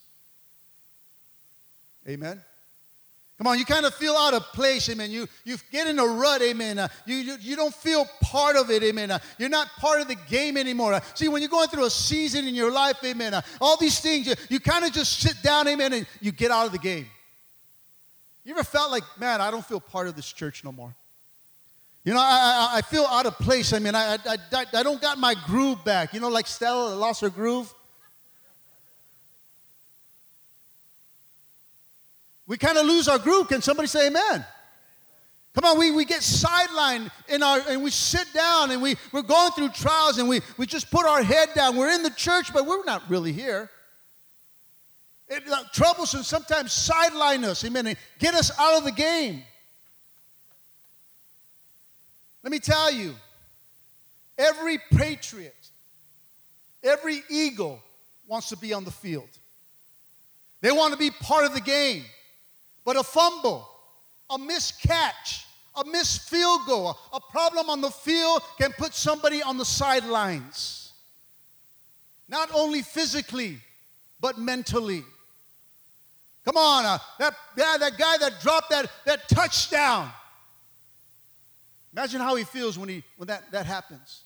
[2.07, 2.41] Amen.
[3.37, 5.09] Come on, you kind of feel out of place, amen.
[5.11, 6.79] You, you get in a rut, amen.
[6.79, 9.09] Uh, you, you, you don't feel part of it, amen.
[9.09, 10.93] Uh, you're not part of the game anymore.
[10.93, 13.99] Uh, see, when you're going through a season in your life, amen, uh, all these
[13.99, 16.77] things, you, you kind of just sit down, amen, and you get out of the
[16.77, 17.07] game.
[18.45, 20.93] You ever felt like, man, I don't feel part of this church no more?
[22.03, 23.71] You know, I, I, feel out of place.
[23.71, 24.37] I mean, I, I,
[24.73, 26.13] I, don't got my groove back.
[26.13, 27.73] You know, like Stella lost her groove.
[32.45, 33.47] We kind of lose our groove.
[33.47, 34.45] Can somebody say amen?
[35.53, 39.21] Come on, we, we get sidelined in our and we sit down and we, we're
[39.21, 41.77] going through trials and we, we just put our head down.
[41.77, 43.69] We're in the church, but we're not really here.
[45.29, 49.43] It, troubles and sometimes sideline us, amen, and get us out of the game.
[52.43, 53.15] Let me tell you,
[54.37, 55.55] every patriot,
[56.83, 57.81] every eagle
[58.27, 59.29] wants to be on the field.
[60.61, 62.03] They want to be part of the game.
[62.85, 63.67] But a fumble,
[64.29, 69.57] a miscatch, a missed field goal, a problem on the field can put somebody on
[69.57, 70.91] the sidelines.
[72.27, 73.57] Not only physically,
[74.19, 75.03] but mentally.
[76.45, 80.11] Come on, uh, that, yeah, that guy that dropped that, that touchdown.
[81.93, 84.23] Imagine how he feels when, he, when that, that happens.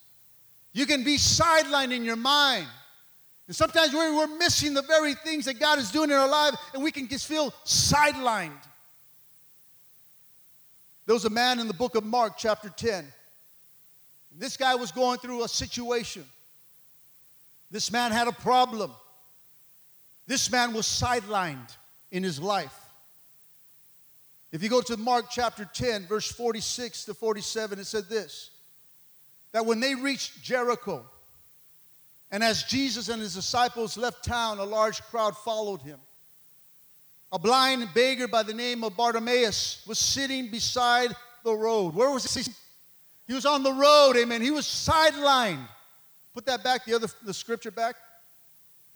[0.72, 2.66] You can be sidelined in your mind.
[3.46, 6.54] And sometimes we're, we're missing the very things that God is doing in our life,
[6.74, 8.52] and we can just feel sidelined.
[11.06, 13.06] There was a man in the book of Mark, chapter 10.
[14.36, 16.24] This guy was going through a situation.
[17.70, 18.92] This man had a problem.
[20.26, 21.76] This man was sidelined
[22.10, 22.78] in his life.
[24.50, 28.50] If you go to Mark chapter 10, verse 46 to 47, it said this
[29.52, 31.04] that when they reached Jericho,
[32.30, 35.98] and as Jesus and his disciples left town, a large crowd followed him.
[37.32, 41.94] A blind beggar by the name of Bartimaeus was sitting beside the road.
[41.94, 42.50] Where was he?
[43.26, 44.40] He was on the road, amen.
[44.40, 45.66] He was sidelined.
[46.34, 47.96] Put that back, the other the scripture back.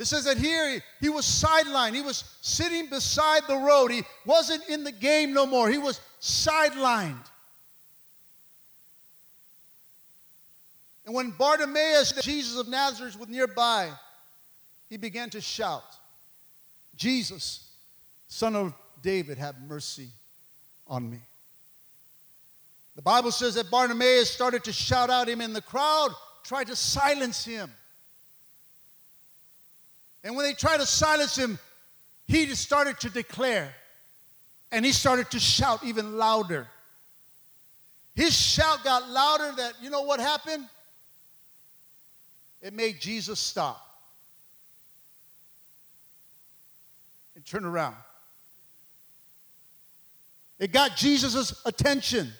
[0.02, 1.94] It says that here he was sidelined.
[1.94, 3.92] He was sitting beside the road.
[3.92, 5.70] He wasn't in the game no more.
[5.70, 7.24] He was sidelined.
[11.06, 13.90] And when Bartimaeus, Jesus of Nazareth, was nearby,
[14.90, 15.84] he began to shout,
[16.96, 17.68] Jesus,
[18.26, 20.08] son of David, have mercy
[20.88, 21.20] on me.
[22.96, 26.10] The Bible says that Bartimaeus started to shout out him, and the crowd
[26.42, 27.70] tried to silence him.
[30.24, 31.58] And when they tried to silence him,
[32.26, 33.74] he just started to declare.
[34.70, 36.68] And he started to shout even louder.
[38.14, 40.66] His shout got louder that, you know what happened?
[42.60, 43.84] It made Jesus stop
[47.34, 47.96] and turn around.
[50.58, 52.30] It got Jesus' attention.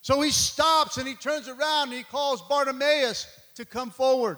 [0.00, 4.36] So he stops and he turns around and he calls Bartimaeus to come forward.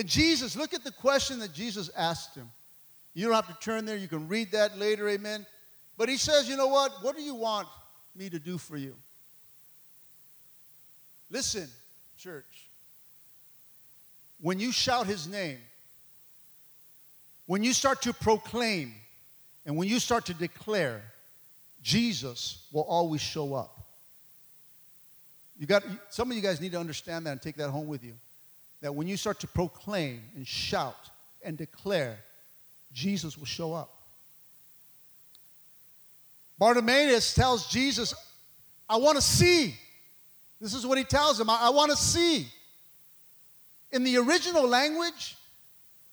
[0.00, 2.48] And Jesus, look at the question that Jesus asked him.
[3.12, 5.44] You don't have to turn there, you can read that later, amen.
[5.98, 6.90] But he says, You know what?
[7.02, 7.68] What do you want
[8.16, 8.94] me to do for you?
[11.30, 11.68] Listen,
[12.16, 12.70] church.
[14.40, 15.58] when you shout his name,
[17.44, 18.94] when you start to proclaim,
[19.66, 21.02] and when you start to declare,
[21.82, 23.82] Jesus will always show up.
[25.58, 28.02] You got some of you guys need to understand that and take that home with
[28.02, 28.14] you.
[28.80, 31.10] That when you start to proclaim and shout
[31.42, 32.18] and declare,
[32.92, 33.90] Jesus will show up.
[36.58, 38.14] Bartimaeus tells Jesus,
[38.88, 39.74] I want to see.
[40.60, 42.46] This is what he tells him I, I want to see.
[43.92, 45.36] In the original language,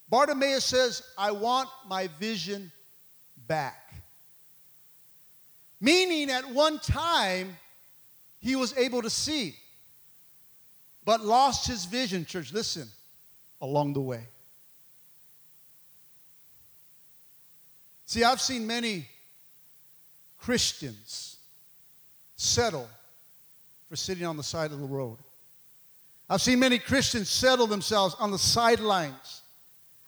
[0.10, 2.72] Bartimaeus says, I want my vision
[3.48, 3.94] back.
[5.80, 7.56] Meaning, at one time,
[8.40, 9.56] he was able to see,
[11.08, 12.52] but lost his vision, church.
[12.52, 12.86] Listen,
[13.62, 14.28] along the way.
[18.06, 19.08] See, I've seen many
[20.38, 21.38] Christians
[22.36, 22.90] settle
[23.88, 25.16] for sitting on the side of the road.
[26.30, 29.44] I've seen many Christians settle themselves on the sidelines.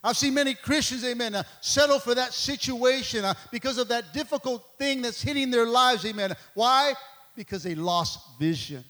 [0.04, 4.66] I've seen many Christians, amen, uh, settle for that situation uh, because of that difficult
[4.76, 6.36] thing that's hitting their lives, amen.
[6.52, 6.92] Why?
[7.34, 8.84] Because they lost vision.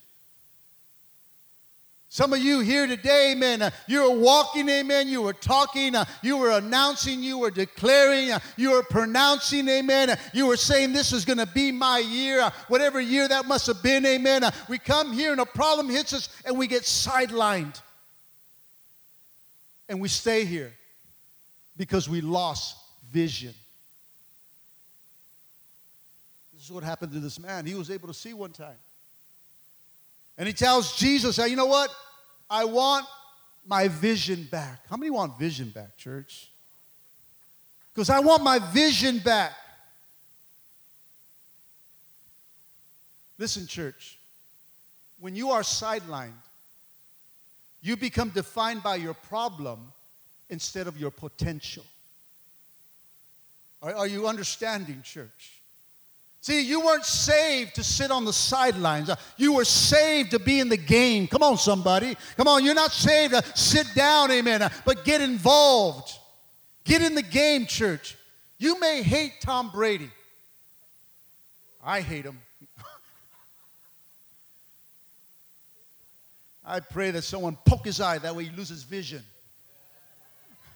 [2.12, 6.04] Some of you here today, amen, uh, you were walking, amen, you were talking, uh,
[6.24, 11.12] you were announcing, you were declaring, uh, you were pronouncing, amen, you were saying this
[11.12, 14.42] is going to be my year, whatever year that must have been, amen.
[14.68, 17.80] We come here and a problem hits us and we get sidelined.
[19.88, 20.72] And we stay here
[21.76, 22.76] because we lost
[23.12, 23.54] vision.
[26.54, 27.66] This is what happened to this man.
[27.66, 28.78] He was able to see one time.
[30.40, 31.94] And he tells Jesus, hey, you know what?
[32.48, 33.04] I want
[33.66, 34.80] my vision back.
[34.88, 36.48] How many want vision back, church?
[37.92, 39.52] Because I want my vision back.
[43.36, 44.18] Listen, church,
[45.18, 46.32] when you are sidelined,
[47.82, 49.92] you become defined by your problem
[50.48, 51.84] instead of your potential.
[53.82, 55.59] Are, are you understanding, church?
[56.42, 59.10] See, you weren't saved to sit on the sidelines.
[59.10, 61.26] Uh, you were saved to be in the game.
[61.28, 62.16] Come on, somebody.
[62.36, 66.10] Come on, you're not saved to sit down, amen, uh, but get involved.
[66.84, 68.16] Get in the game, church.
[68.58, 70.10] You may hate Tom Brady.
[71.84, 72.40] I hate him.
[76.64, 79.22] I pray that someone poke his eye, that way he loses vision.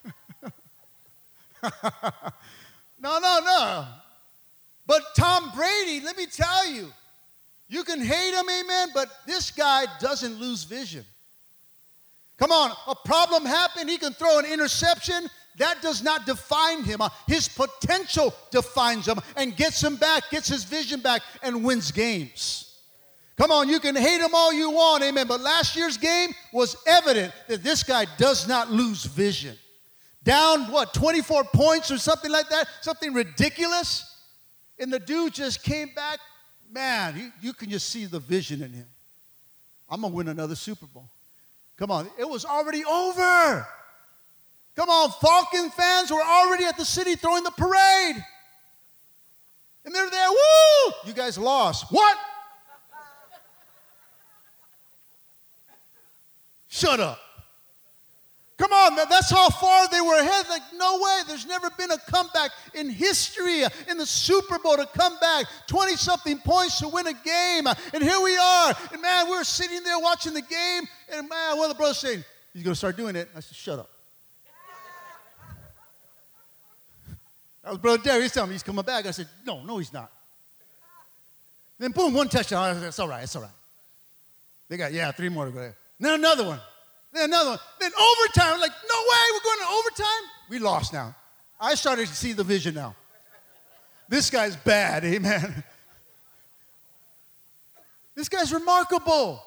[3.00, 3.86] no, no, no.
[4.86, 6.92] But Tom Brady, let me tell you,
[7.68, 11.04] you can hate him, amen, but this guy doesn't lose vision.
[12.36, 15.28] Come on, a problem happened, he can throw an interception.
[15.56, 17.00] That does not define him.
[17.00, 21.92] Uh, his potential defines him and gets him back, gets his vision back, and wins
[21.92, 22.80] games.
[23.36, 25.26] Come on, you can hate him all you want, amen.
[25.26, 29.56] But last year's game was evident that this guy does not lose vision.
[30.22, 32.66] Down, what, 24 points or something like that?
[32.80, 34.13] Something ridiculous.
[34.78, 36.18] And the dude just came back.
[36.72, 38.86] Man, you, you can just see the vision in him.
[39.88, 41.08] I'm going to win another Super Bowl.
[41.76, 43.66] Come on, it was already over.
[44.76, 48.16] Come on, Falcon fans were already at the city throwing the parade.
[49.84, 50.92] And they're there, woo!
[51.06, 51.86] You guys lost.
[51.92, 52.16] What?
[56.68, 57.20] Shut up.
[58.56, 58.94] Come on.
[58.96, 60.48] That's how far they were ahead.
[60.48, 61.20] Like, no way.
[61.26, 65.46] There's never been a comeback in history uh, in the Super Bowl to come back
[65.66, 67.66] 20 something points to win a game.
[67.92, 68.74] And here we are.
[68.92, 70.84] And man, we were sitting there watching the game.
[71.12, 73.28] And man, one of the brothers saying, He's going to start doing it.
[73.36, 73.90] I said, Shut up.
[77.64, 78.22] That was Brother Derry.
[78.22, 79.06] He's telling me he's coming back.
[79.06, 80.12] I said, No, no, he's not.
[81.80, 82.62] Then boom, one touchdown.
[82.62, 83.24] I said, It's all right.
[83.24, 83.50] It's all right.
[84.68, 85.72] They got, yeah, three more to go.
[85.98, 86.60] Then another one.
[87.14, 87.58] Then another one.
[87.80, 88.60] Then overtime.
[88.60, 90.30] Like, no way, we're going to overtime.
[90.50, 91.14] We lost now.
[91.60, 92.96] I started to see the vision now.
[94.08, 95.64] This guy's bad, amen.
[98.16, 99.42] This guy's remarkable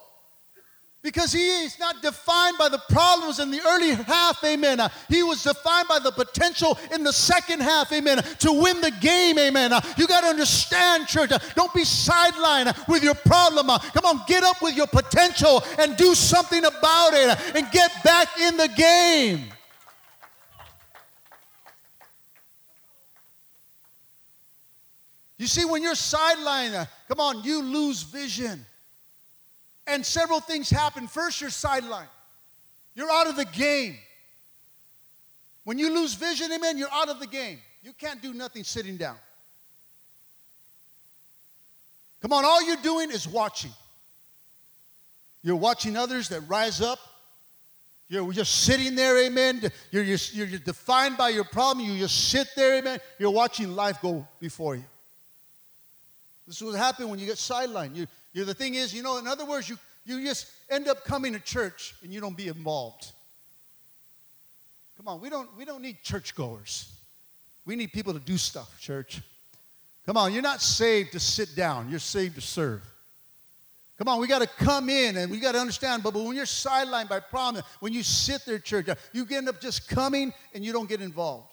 [1.08, 4.78] because he is not defined by the problems in the early half, amen.
[4.78, 8.91] Uh, he was defined by the potential in the second half, amen, to win the
[8.99, 9.72] game, amen.
[9.72, 13.68] Uh, you got to understand, church, uh, don't be sidelined with your problem.
[13.68, 18.28] Come on, get up with your potential and do something about it and get back
[18.41, 19.45] in the game.
[25.38, 28.66] You see, when you're sidelined, come on, you lose vision.
[29.88, 31.08] And several things happen.
[31.08, 32.10] First, you're sidelined,
[32.96, 33.96] you're out of the game.
[35.64, 37.60] When you lose vision, amen, you're out of the game.
[37.84, 39.18] You can't do nothing sitting down.
[42.22, 43.72] Come on, all you're doing is watching.
[45.44, 47.00] You're watching others that rise up
[48.10, 49.62] You're just sitting there, amen.
[49.92, 51.86] You're, just, you're defined by your problem.
[51.86, 53.00] You just sit there, amen.
[53.20, 54.86] You're watching life go before you.
[56.48, 57.96] This is what happens when you get sidelined.
[57.96, 58.08] You,
[58.38, 61.34] you, the thing is, you know, in other words, you, you just end up coming
[61.34, 63.12] to church and you don't be involved.
[64.98, 66.92] Come on, we don't, we don't need churchgoers.
[67.66, 69.22] We need people to do stuff, church.
[70.06, 72.82] Come on, you're not saved to sit down, you're saved to serve.
[73.98, 76.04] Come on, we got to come in and we got to understand.
[76.04, 79.60] But, but when you're sidelined by problems, when you sit there, church, you end up
[79.60, 81.52] just coming and you don't get involved.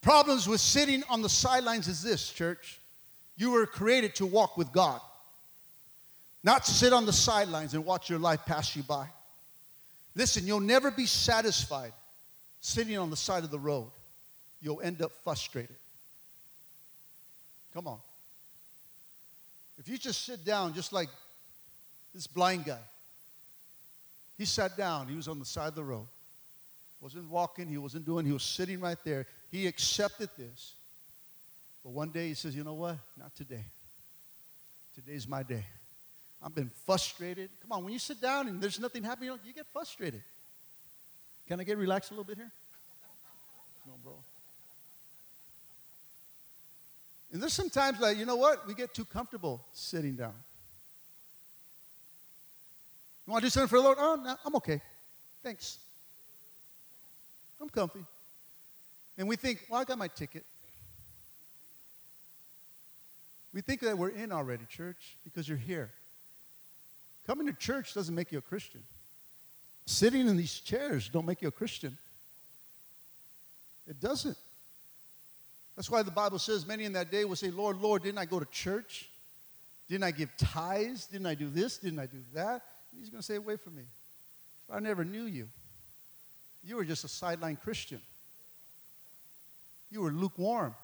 [0.00, 2.80] Problems with sitting on the sidelines is this, church.
[3.36, 5.00] You were created to walk with God,
[6.42, 9.06] not sit on the sidelines and watch your life pass you by.
[10.14, 11.92] Listen, you'll never be satisfied
[12.60, 13.90] sitting on the side of the road.
[14.62, 15.76] You'll end up frustrated.
[17.72, 17.98] Come on.
[19.78, 21.08] If you just sit down, just like
[22.14, 22.80] this blind guy,
[24.36, 26.06] he sat down, he was on the side of the road.
[27.00, 29.26] Wasn't walking, he wasn't doing, he was sitting right there.
[29.50, 30.74] He accepted this.
[31.82, 32.96] But one day he says, You know what?
[33.18, 33.64] Not today.
[34.94, 35.64] Today's my day.
[36.42, 37.50] I've been frustrated.
[37.62, 40.22] Come on, when you sit down and there's nothing happening, you get frustrated.
[41.46, 42.50] Can I get relaxed a little bit here?
[43.86, 44.14] No, bro.
[47.32, 48.66] And there's sometimes like, you know what?
[48.66, 50.34] We get too comfortable sitting down.
[53.26, 53.98] You want to do something for the Lord?
[54.00, 54.80] Oh, no, I'm okay.
[55.42, 55.78] Thanks.
[57.60, 58.04] I'm comfy.
[59.18, 60.44] And we think, well, I got my ticket.
[63.52, 65.90] We think that we're in already, church, because you're here.
[67.26, 68.82] Coming to church doesn't make you a Christian.
[69.86, 71.96] Sitting in these chairs don't make you a Christian.
[73.88, 74.36] It doesn't.
[75.76, 78.24] That's why the Bible says many in that day will say, Lord, Lord, didn't I
[78.24, 79.08] go to church?
[79.88, 81.06] Didn't I give tithes?
[81.06, 81.78] Didn't I do this?
[81.78, 82.62] Didn't I do that?
[82.92, 83.82] And he's going to say, Away from me.
[84.72, 85.48] I never knew you.
[86.62, 88.00] You were just a sideline Christian.
[89.90, 90.74] You were lukewarm.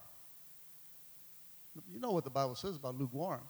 [1.92, 3.40] You know what the Bible says about lukewarm.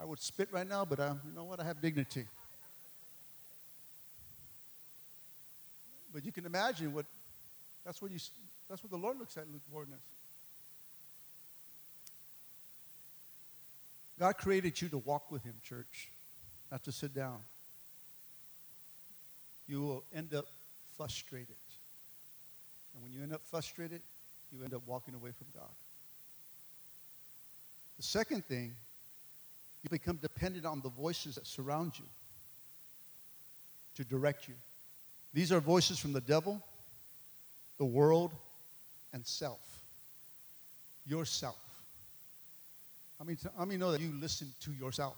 [0.00, 1.60] I would spit right now, but um, you know what?
[1.60, 2.26] I have dignity.
[6.12, 7.06] But you can imagine what
[7.84, 8.18] that's what, you,
[8.68, 10.00] that's what the Lord looks at lukewarmness.
[14.18, 16.08] God created you to walk with Him, church,
[16.70, 17.38] not to sit down.
[19.68, 20.46] You will end up
[20.96, 21.56] frustrated.
[22.94, 24.02] And when you end up frustrated,
[24.52, 25.70] you end up walking away from God.
[27.96, 28.74] The second thing,
[29.82, 32.04] you become dependent on the voices that surround you
[33.96, 34.54] to direct you.
[35.34, 36.60] These are voices from the devil,
[37.78, 38.32] the world,
[39.12, 39.60] and self.
[41.06, 41.56] Yourself.
[43.20, 45.16] I mean, I mean, know that you listen to yourself.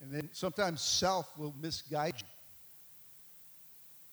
[0.00, 2.26] And then sometimes self will misguide you.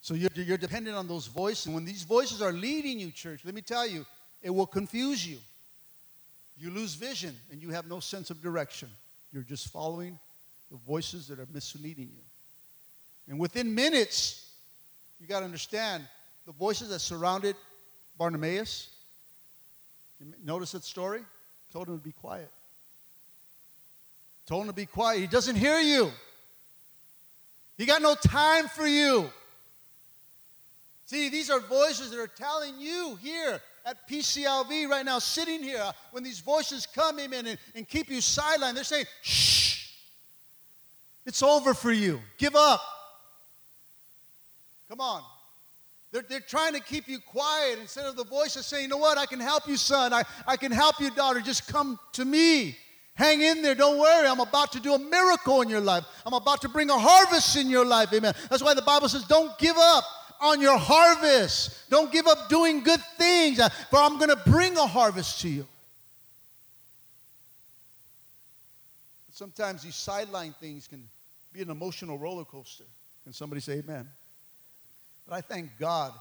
[0.02, 1.66] So you're, you're dependent on those voices.
[1.66, 4.06] And when these voices are leading you, church, let me tell you,
[4.42, 5.38] it will confuse you.
[6.60, 8.89] You lose vision and you have no sense of direction.
[9.32, 10.20] You're just following
[10.72, 12.24] the voices that are misleading you.
[13.30, 14.49] And within minutes,
[15.20, 16.03] you got to understand
[16.45, 17.55] the voices that surrounded
[18.18, 18.89] Bartimaeus.
[20.43, 21.22] Notice that story?
[21.72, 22.49] Told him to be quiet.
[24.45, 25.20] Told him to be quiet.
[25.20, 26.12] He doesn't hear you.
[27.78, 29.30] He got no time for you.
[31.05, 35.92] See, these are voices that are telling you here at PCLV right now, sitting here,
[36.12, 39.94] when these voices come in and, and keep you sidelined, they're saying, shh,
[41.26, 42.20] it's over for you.
[42.38, 42.82] Give up.
[44.90, 45.24] Come on.
[46.12, 49.18] They're, they're trying to keep you quiet instead of the voices saying, you know what,
[49.18, 50.14] I can help you, son.
[50.14, 51.40] I, I can help you, daughter.
[51.40, 52.78] Just come to me.
[53.16, 53.76] Hang in there.
[53.76, 54.28] Don't worry.
[54.28, 56.06] I'm about to do a miracle in your life.
[56.26, 58.14] I'm about to bring a harvest in your life.
[58.14, 58.34] Amen.
[58.50, 60.04] That's why the Bible says, don't give up
[60.42, 61.90] on your harvest.
[61.90, 65.50] Don't give up doing good things, uh, for I'm going to bring a harvest to
[65.50, 65.66] you.
[69.32, 71.02] Sometimes these sideline things can
[71.54, 72.84] be an emotional roller coaster.
[73.24, 74.08] Can somebody say amen?
[75.28, 76.14] But I thank God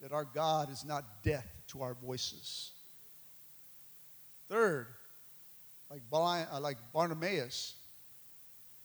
[0.00, 2.70] that our God is not deaf to our voices.
[4.48, 4.86] Third,
[5.90, 7.74] like, uh, like Bartimaeus,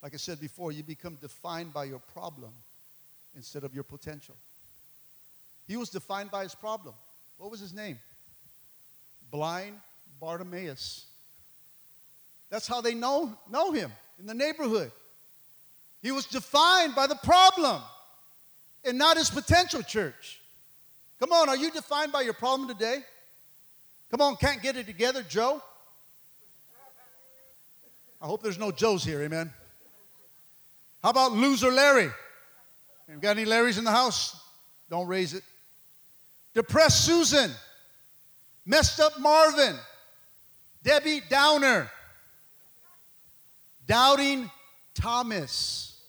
[0.03, 2.51] like I said before, you become defined by your problem
[3.35, 4.35] instead of your potential.
[5.67, 6.95] He was defined by his problem.
[7.37, 7.99] What was his name?
[9.31, 9.79] Blind
[10.19, 11.05] Bartimaeus.
[12.49, 14.91] That's how they know, know him in the neighborhood.
[16.01, 17.81] He was defined by the problem
[18.85, 20.39] and not his potential, church.
[21.19, 23.03] Come on, are you defined by your problem today?
[24.09, 25.61] Come on, can't get it together, Joe?
[28.21, 29.51] I hope there's no Joes here, amen.
[31.03, 32.09] How about loser Larry?
[33.09, 34.39] You got any Larrys in the house?
[34.89, 35.43] Don't raise it.
[36.57, 37.51] Depressed Susan.
[38.65, 39.75] Messed up Marvin.
[40.81, 41.87] Debbie Downer.
[43.85, 44.49] Doubting
[44.95, 46.01] Thomas.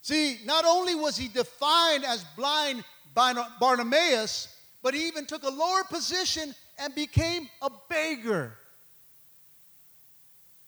[0.00, 5.50] See, not only was he defined as blind by Bartimaeus, but he even took a
[5.50, 8.56] lower position and became a beggar.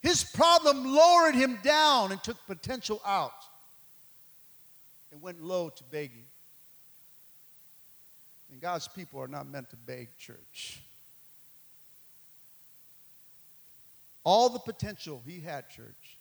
[0.03, 3.44] His problem lowered him down and took potential out
[5.25, 6.27] went low to begging.
[8.53, 10.81] And God's people are not meant to beg, church.
[14.23, 16.19] All the potential he had, church,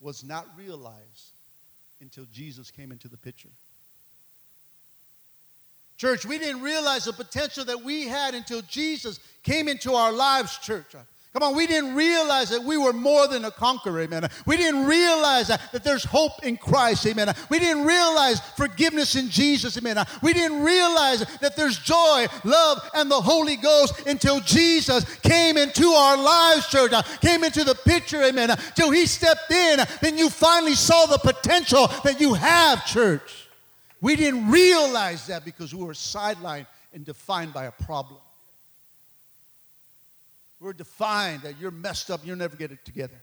[0.00, 1.32] was not realized
[2.00, 3.50] until Jesus came into the picture.
[5.98, 10.58] Church, we didn't realize the potential that we had until Jesus came into our lives,
[10.58, 10.94] church.
[11.36, 14.26] Come on, we didn't realize that we were more than a conqueror, amen.
[14.46, 17.34] We didn't realize that, that there's hope in Christ, amen.
[17.50, 20.02] We didn't realize forgiveness in Jesus, amen.
[20.22, 25.88] We didn't realize that there's joy, love, and the Holy Ghost until Jesus came into
[25.88, 28.56] our lives, church, uh, came into the picture, amen.
[28.74, 33.46] Till he stepped in, then you finally saw the potential that you have, church.
[34.00, 38.20] We didn't realize that because we were sidelined and defined by a problem.
[40.66, 43.14] We're defined that you're messed up, you'll never get it together.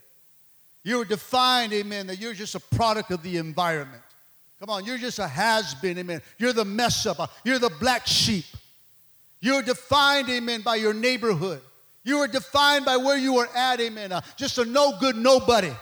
[0.81, 4.01] You're defined, amen, that you're just a product of the environment.
[4.61, 6.21] Come on, you're just a has been, amen.
[6.37, 8.45] You're the mess up, you're the black sheep.
[9.41, 11.59] You're defined, amen, by your neighborhood.
[12.05, 14.13] You are defined by where you were at, amen.
[14.13, 15.73] Uh, just a no good nobody.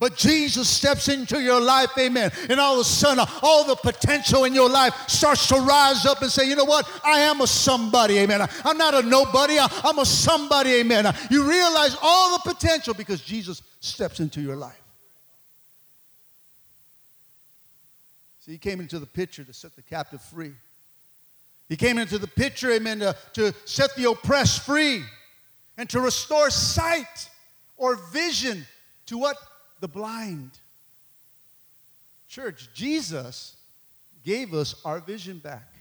[0.00, 2.30] But Jesus steps into your life, amen.
[2.48, 6.22] And all of a sudden, all the potential in your life starts to rise up
[6.22, 6.88] and say, you know what?
[7.04, 8.46] I am a somebody, amen.
[8.64, 11.12] I'm not a nobody, I'm a somebody, amen.
[11.30, 14.80] You realize all the potential because Jesus steps into your life.
[18.40, 20.52] See, he came into the picture to set the captive free.
[21.68, 25.02] He came into the picture, amen, to, to set the oppressed free
[25.76, 27.28] and to restore sight
[27.76, 28.64] or vision
[29.06, 29.36] to what?
[29.80, 30.50] The blind.
[32.28, 33.56] Church, Jesus
[34.24, 35.72] gave us our vision back.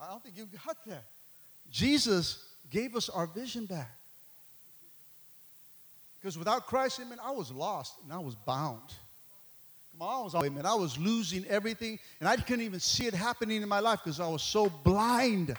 [0.00, 1.04] I don't think you got that.
[1.70, 3.90] Jesus gave us our vision back.
[6.20, 8.80] Because without Christ, amen, I was lost and I was bound.
[9.92, 13.14] Come on, I was, amen, I was losing everything and I couldn't even see it
[13.14, 15.56] happening in my life because I was so blind.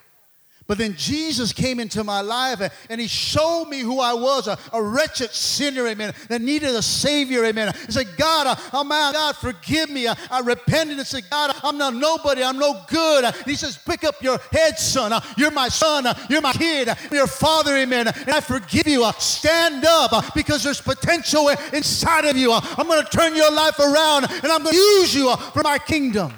[0.65, 4.57] But then Jesus came into my life and he showed me who I was, a,
[4.71, 7.73] a wretched sinner, amen, that needed a Savior, amen.
[7.85, 10.07] He said, God, uh, oh my God, forgive me.
[10.07, 13.25] I, I repented and said, God, I'm not nobody, I'm no good.
[13.25, 15.11] And he says, pick up your head, son.
[15.11, 18.07] Uh, you're my son, uh, you're my kid, You're your father, amen.
[18.07, 19.09] And I forgive you.
[19.19, 22.51] Stand up because there's potential inside of you.
[22.51, 25.77] I'm going to turn your life around and I'm going to use you for my
[25.77, 26.33] kingdom.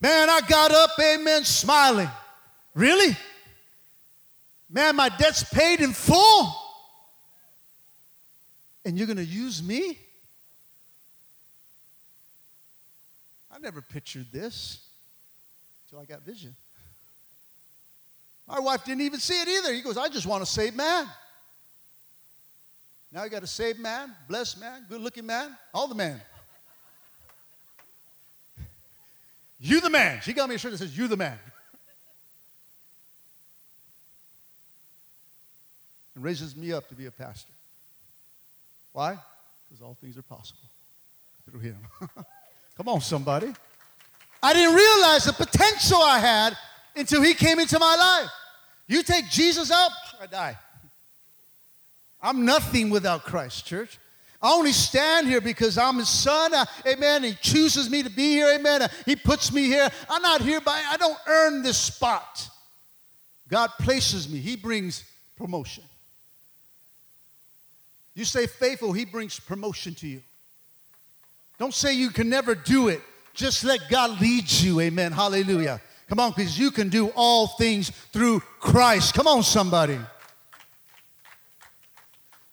[0.00, 2.08] Man, I got up, amen, smiling.
[2.74, 3.16] Really?
[4.70, 6.54] Man, my debt's paid in full.
[8.84, 9.98] And you're going to use me?
[13.52, 14.86] I never pictured this
[15.84, 16.54] until I got vision.
[18.48, 19.74] My wife didn't even see it either.
[19.74, 21.06] He goes, I just want to save man.
[23.12, 26.20] Now you got a saved man, blessed man, good looking man, all the man.
[29.60, 30.20] You the man.
[30.22, 31.38] She got me a shirt that says, You the man.
[36.14, 37.52] and raises me up to be a pastor.
[38.92, 39.18] Why?
[39.68, 40.60] Because all things are possible
[41.48, 41.76] through him.
[42.76, 43.52] Come on, somebody.
[44.42, 46.56] I didn't realize the potential I had
[46.96, 48.30] until he came into my life.
[48.86, 49.90] You take Jesus out,
[50.20, 50.56] I die.
[52.22, 53.98] I'm nothing without Christ, church.
[54.42, 56.52] I only stand here because I'm his son.
[56.86, 57.24] Amen.
[57.24, 58.48] He chooses me to be here.
[58.54, 58.88] Amen.
[59.04, 59.88] He puts me here.
[60.08, 62.48] I'm not here by, I don't earn this spot.
[63.48, 65.04] God places me, He brings
[65.36, 65.84] promotion.
[68.14, 70.22] You stay faithful, He brings promotion to you.
[71.58, 73.02] Don't say you can never do it.
[73.34, 74.80] Just let God lead you.
[74.80, 75.12] Amen.
[75.12, 75.80] Hallelujah.
[76.08, 79.14] Come on, because you can do all things through Christ.
[79.14, 79.98] Come on, somebody.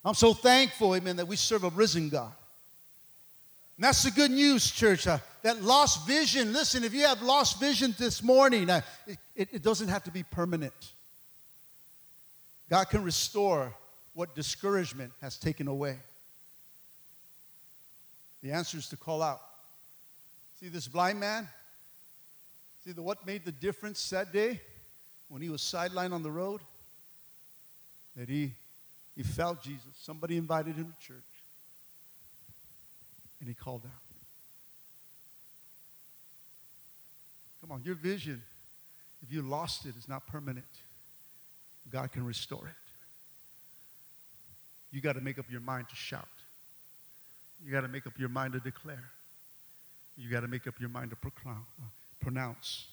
[0.08, 2.32] I'm so thankful, amen, that we serve a risen God.
[3.76, 5.06] And that's the good news, church.
[5.06, 8.80] Uh, that lost vision, listen, if you have lost vision this morning, uh,
[9.36, 10.94] it, it doesn't have to be permanent.
[12.70, 13.74] God can restore
[14.14, 15.98] what discouragement has taken away.
[18.42, 19.42] The answer is to call out.
[20.62, 21.50] See this blind man?
[22.86, 24.62] See the, what made the difference that day
[25.28, 26.62] when he was sidelined on the road?
[28.18, 28.52] that he,
[29.18, 29.82] he felt Jesus.
[30.02, 31.18] Somebody invited him to church,
[33.40, 33.92] and he called out.
[37.62, 38.42] Come on, your vision,
[39.24, 40.66] if you lost it, is not permanent.
[41.92, 42.74] God can restore it.
[44.92, 46.28] You got to make up your mind to shout.
[47.66, 49.04] You got to make up your mind to declare.
[50.16, 51.86] You got to make up your mind to proclaim, uh,
[52.22, 52.86] pronounce.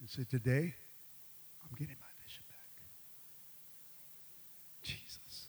[0.00, 0.74] And say, Today,
[1.62, 2.82] I'm getting my vision back.
[4.82, 5.46] Jesus,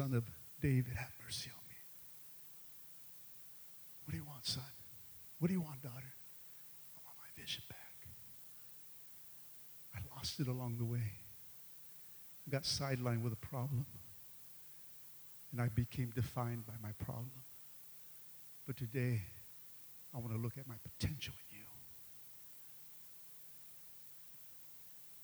[0.00, 0.24] Son of
[0.62, 1.76] David, have mercy on me.
[4.06, 4.62] What do you want, son?
[5.38, 5.94] What do you want, daughter?
[5.94, 8.08] I want my vision back.
[9.94, 11.02] I lost it along the way.
[12.46, 13.84] I got sidelined with a problem.
[15.52, 17.32] And I became defined by my problem.
[18.66, 19.20] But today,
[20.14, 21.66] I want to look at my potential in you.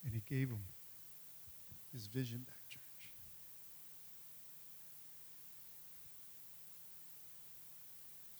[0.04, 0.60] And he gave him
[1.94, 2.82] his vision back, church.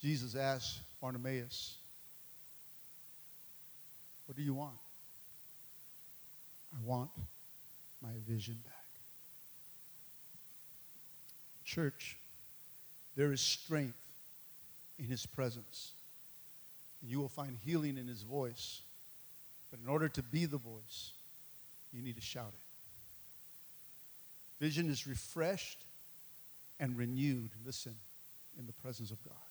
[0.06, 1.74] Jesus asked Bartimaeus,
[4.26, 4.76] What do you want?
[6.72, 7.10] I want
[8.00, 8.72] my vision back.
[11.64, 12.16] Church,
[13.16, 13.98] there is strength
[15.00, 15.90] in his presence.
[17.02, 18.82] And you will find healing in his voice.
[19.72, 21.10] But in order to be the voice,
[21.92, 22.52] you need to shout
[24.60, 24.64] it.
[24.64, 25.80] Vision is refreshed
[26.78, 27.96] and renewed, listen,
[28.56, 29.45] in the presence of God.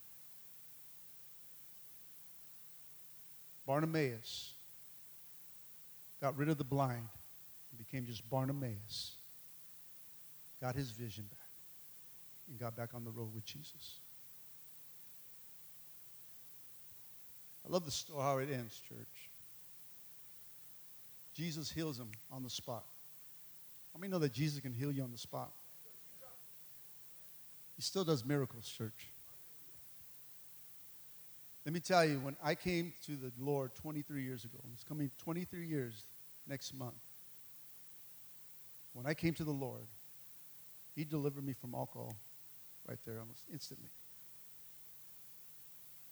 [3.66, 4.54] Bartimaeus
[6.22, 7.08] got rid of the blind
[7.72, 9.14] and became just Bartimaeus,
[10.62, 11.50] got his vision back,
[12.50, 14.00] and got back on the road with Jesus.
[17.68, 19.30] I love the story how it ends, church.
[21.34, 22.84] Jesus heals him on the spot.
[23.94, 25.52] How many know that Jesus can heal you on the spot?
[27.76, 29.10] He still does miracles, church.
[31.66, 35.10] Let me tell you, when I came to the Lord 23 years ago, it's coming
[35.24, 36.04] 23 years
[36.48, 36.94] next month.
[38.94, 39.88] When I came to the Lord,
[40.96, 42.16] He delivered me from alcohol
[42.88, 43.90] right there almost instantly.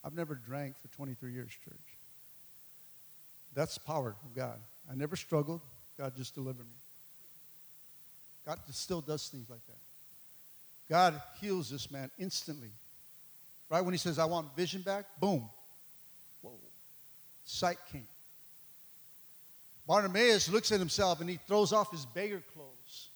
[0.04, 1.78] I've never drank for 23 years, church.
[3.54, 4.58] That's power of God.
[4.92, 5.62] I never struggled.
[5.98, 6.80] God just delivered me.
[8.46, 9.78] God still does things like that.
[10.90, 12.70] God heals this man instantly.
[13.70, 15.50] Right when he says, I want vision back, boom.
[16.42, 16.52] Whoa.
[17.46, 18.08] Sight came.
[19.88, 23.08] Bartimaeus looks at himself and he throws off his beggar clothes.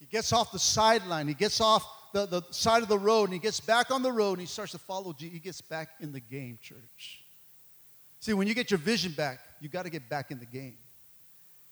[0.00, 1.28] He gets off the sideline.
[1.28, 4.10] He gets off the, the side of the road and he gets back on the
[4.10, 5.34] road and he starts to follow Jesus.
[5.34, 7.20] He gets back in the game, church.
[8.20, 10.76] See, when you get your vision back, you got to get back in the game.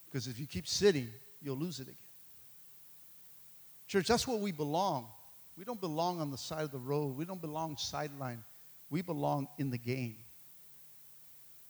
[0.07, 1.09] Because if you keep sitting,
[1.43, 1.95] you'll lose it again.
[3.87, 5.07] Church, that's where we belong.
[5.61, 7.19] We don't belong on the side of the road.
[7.19, 8.43] We don't belong sideline.
[8.89, 10.17] We belong in the game.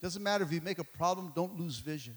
[0.00, 2.16] Doesn't matter if you make a problem, don't lose vision.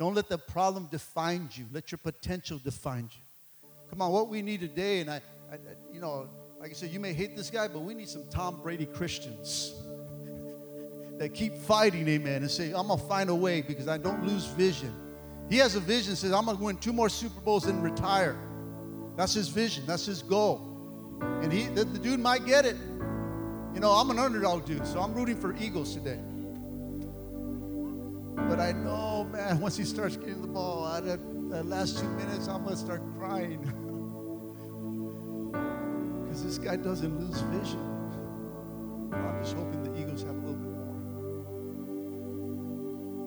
[0.00, 1.66] Don't let the problem define you.
[1.72, 3.70] Let your potential define you.
[3.88, 5.22] Come on, what we need today, and I,
[5.52, 5.58] I,
[5.92, 6.28] you know,
[6.58, 9.72] like I said, you may hate this guy, but we need some Tom Brady Christians
[11.18, 14.46] that keep fighting, amen, and say, I'm to find a way because I don't lose
[14.46, 14.92] vision.
[15.48, 18.36] He has a vision, says, I'm to win two more Super Bowls and retire.
[19.14, 20.69] That's his vision, that's his goal.
[21.20, 22.76] And he, the, the dude might get it.
[23.74, 26.18] You know, I'm an underdog dude, so I'm rooting for Eagles today.
[28.48, 32.08] But I know, man, once he starts getting the ball, out of the last two
[32.08, 33.72] minutes, I'm going to start crying.
[36.30, 37.80] Because this guy doesn't lose vision.
[39.12, 40.94] I'm just hoping the Eagles have a little bit more.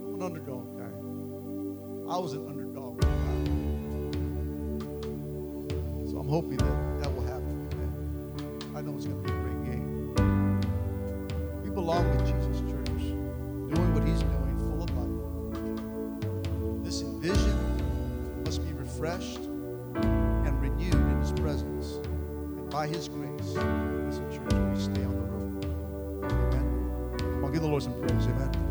[0.07, 0.93] I'm an underdog guy.
[2.09, 3.03] I was an underdog.
[6.09, 6.92] So I'm hoping that
[8.83, 10.15] know it's going to be a great game.
[11.63, 13.03] We belong with Jesus, church,
[13.75, 16.83] doing what he's doing, full of life.
[16.83, 19.41] This vision must be refreshed
[19.95, 21.99] and renewed in his presence
[22.57, 23.57] And by His grace,
[24.09, 25.65] as a church, we stay on the road.
[26.31, 27.19] Amen.
[27.19, 28.27] Come on, give the Lord some praise.
[28.27, 28.62] Amen.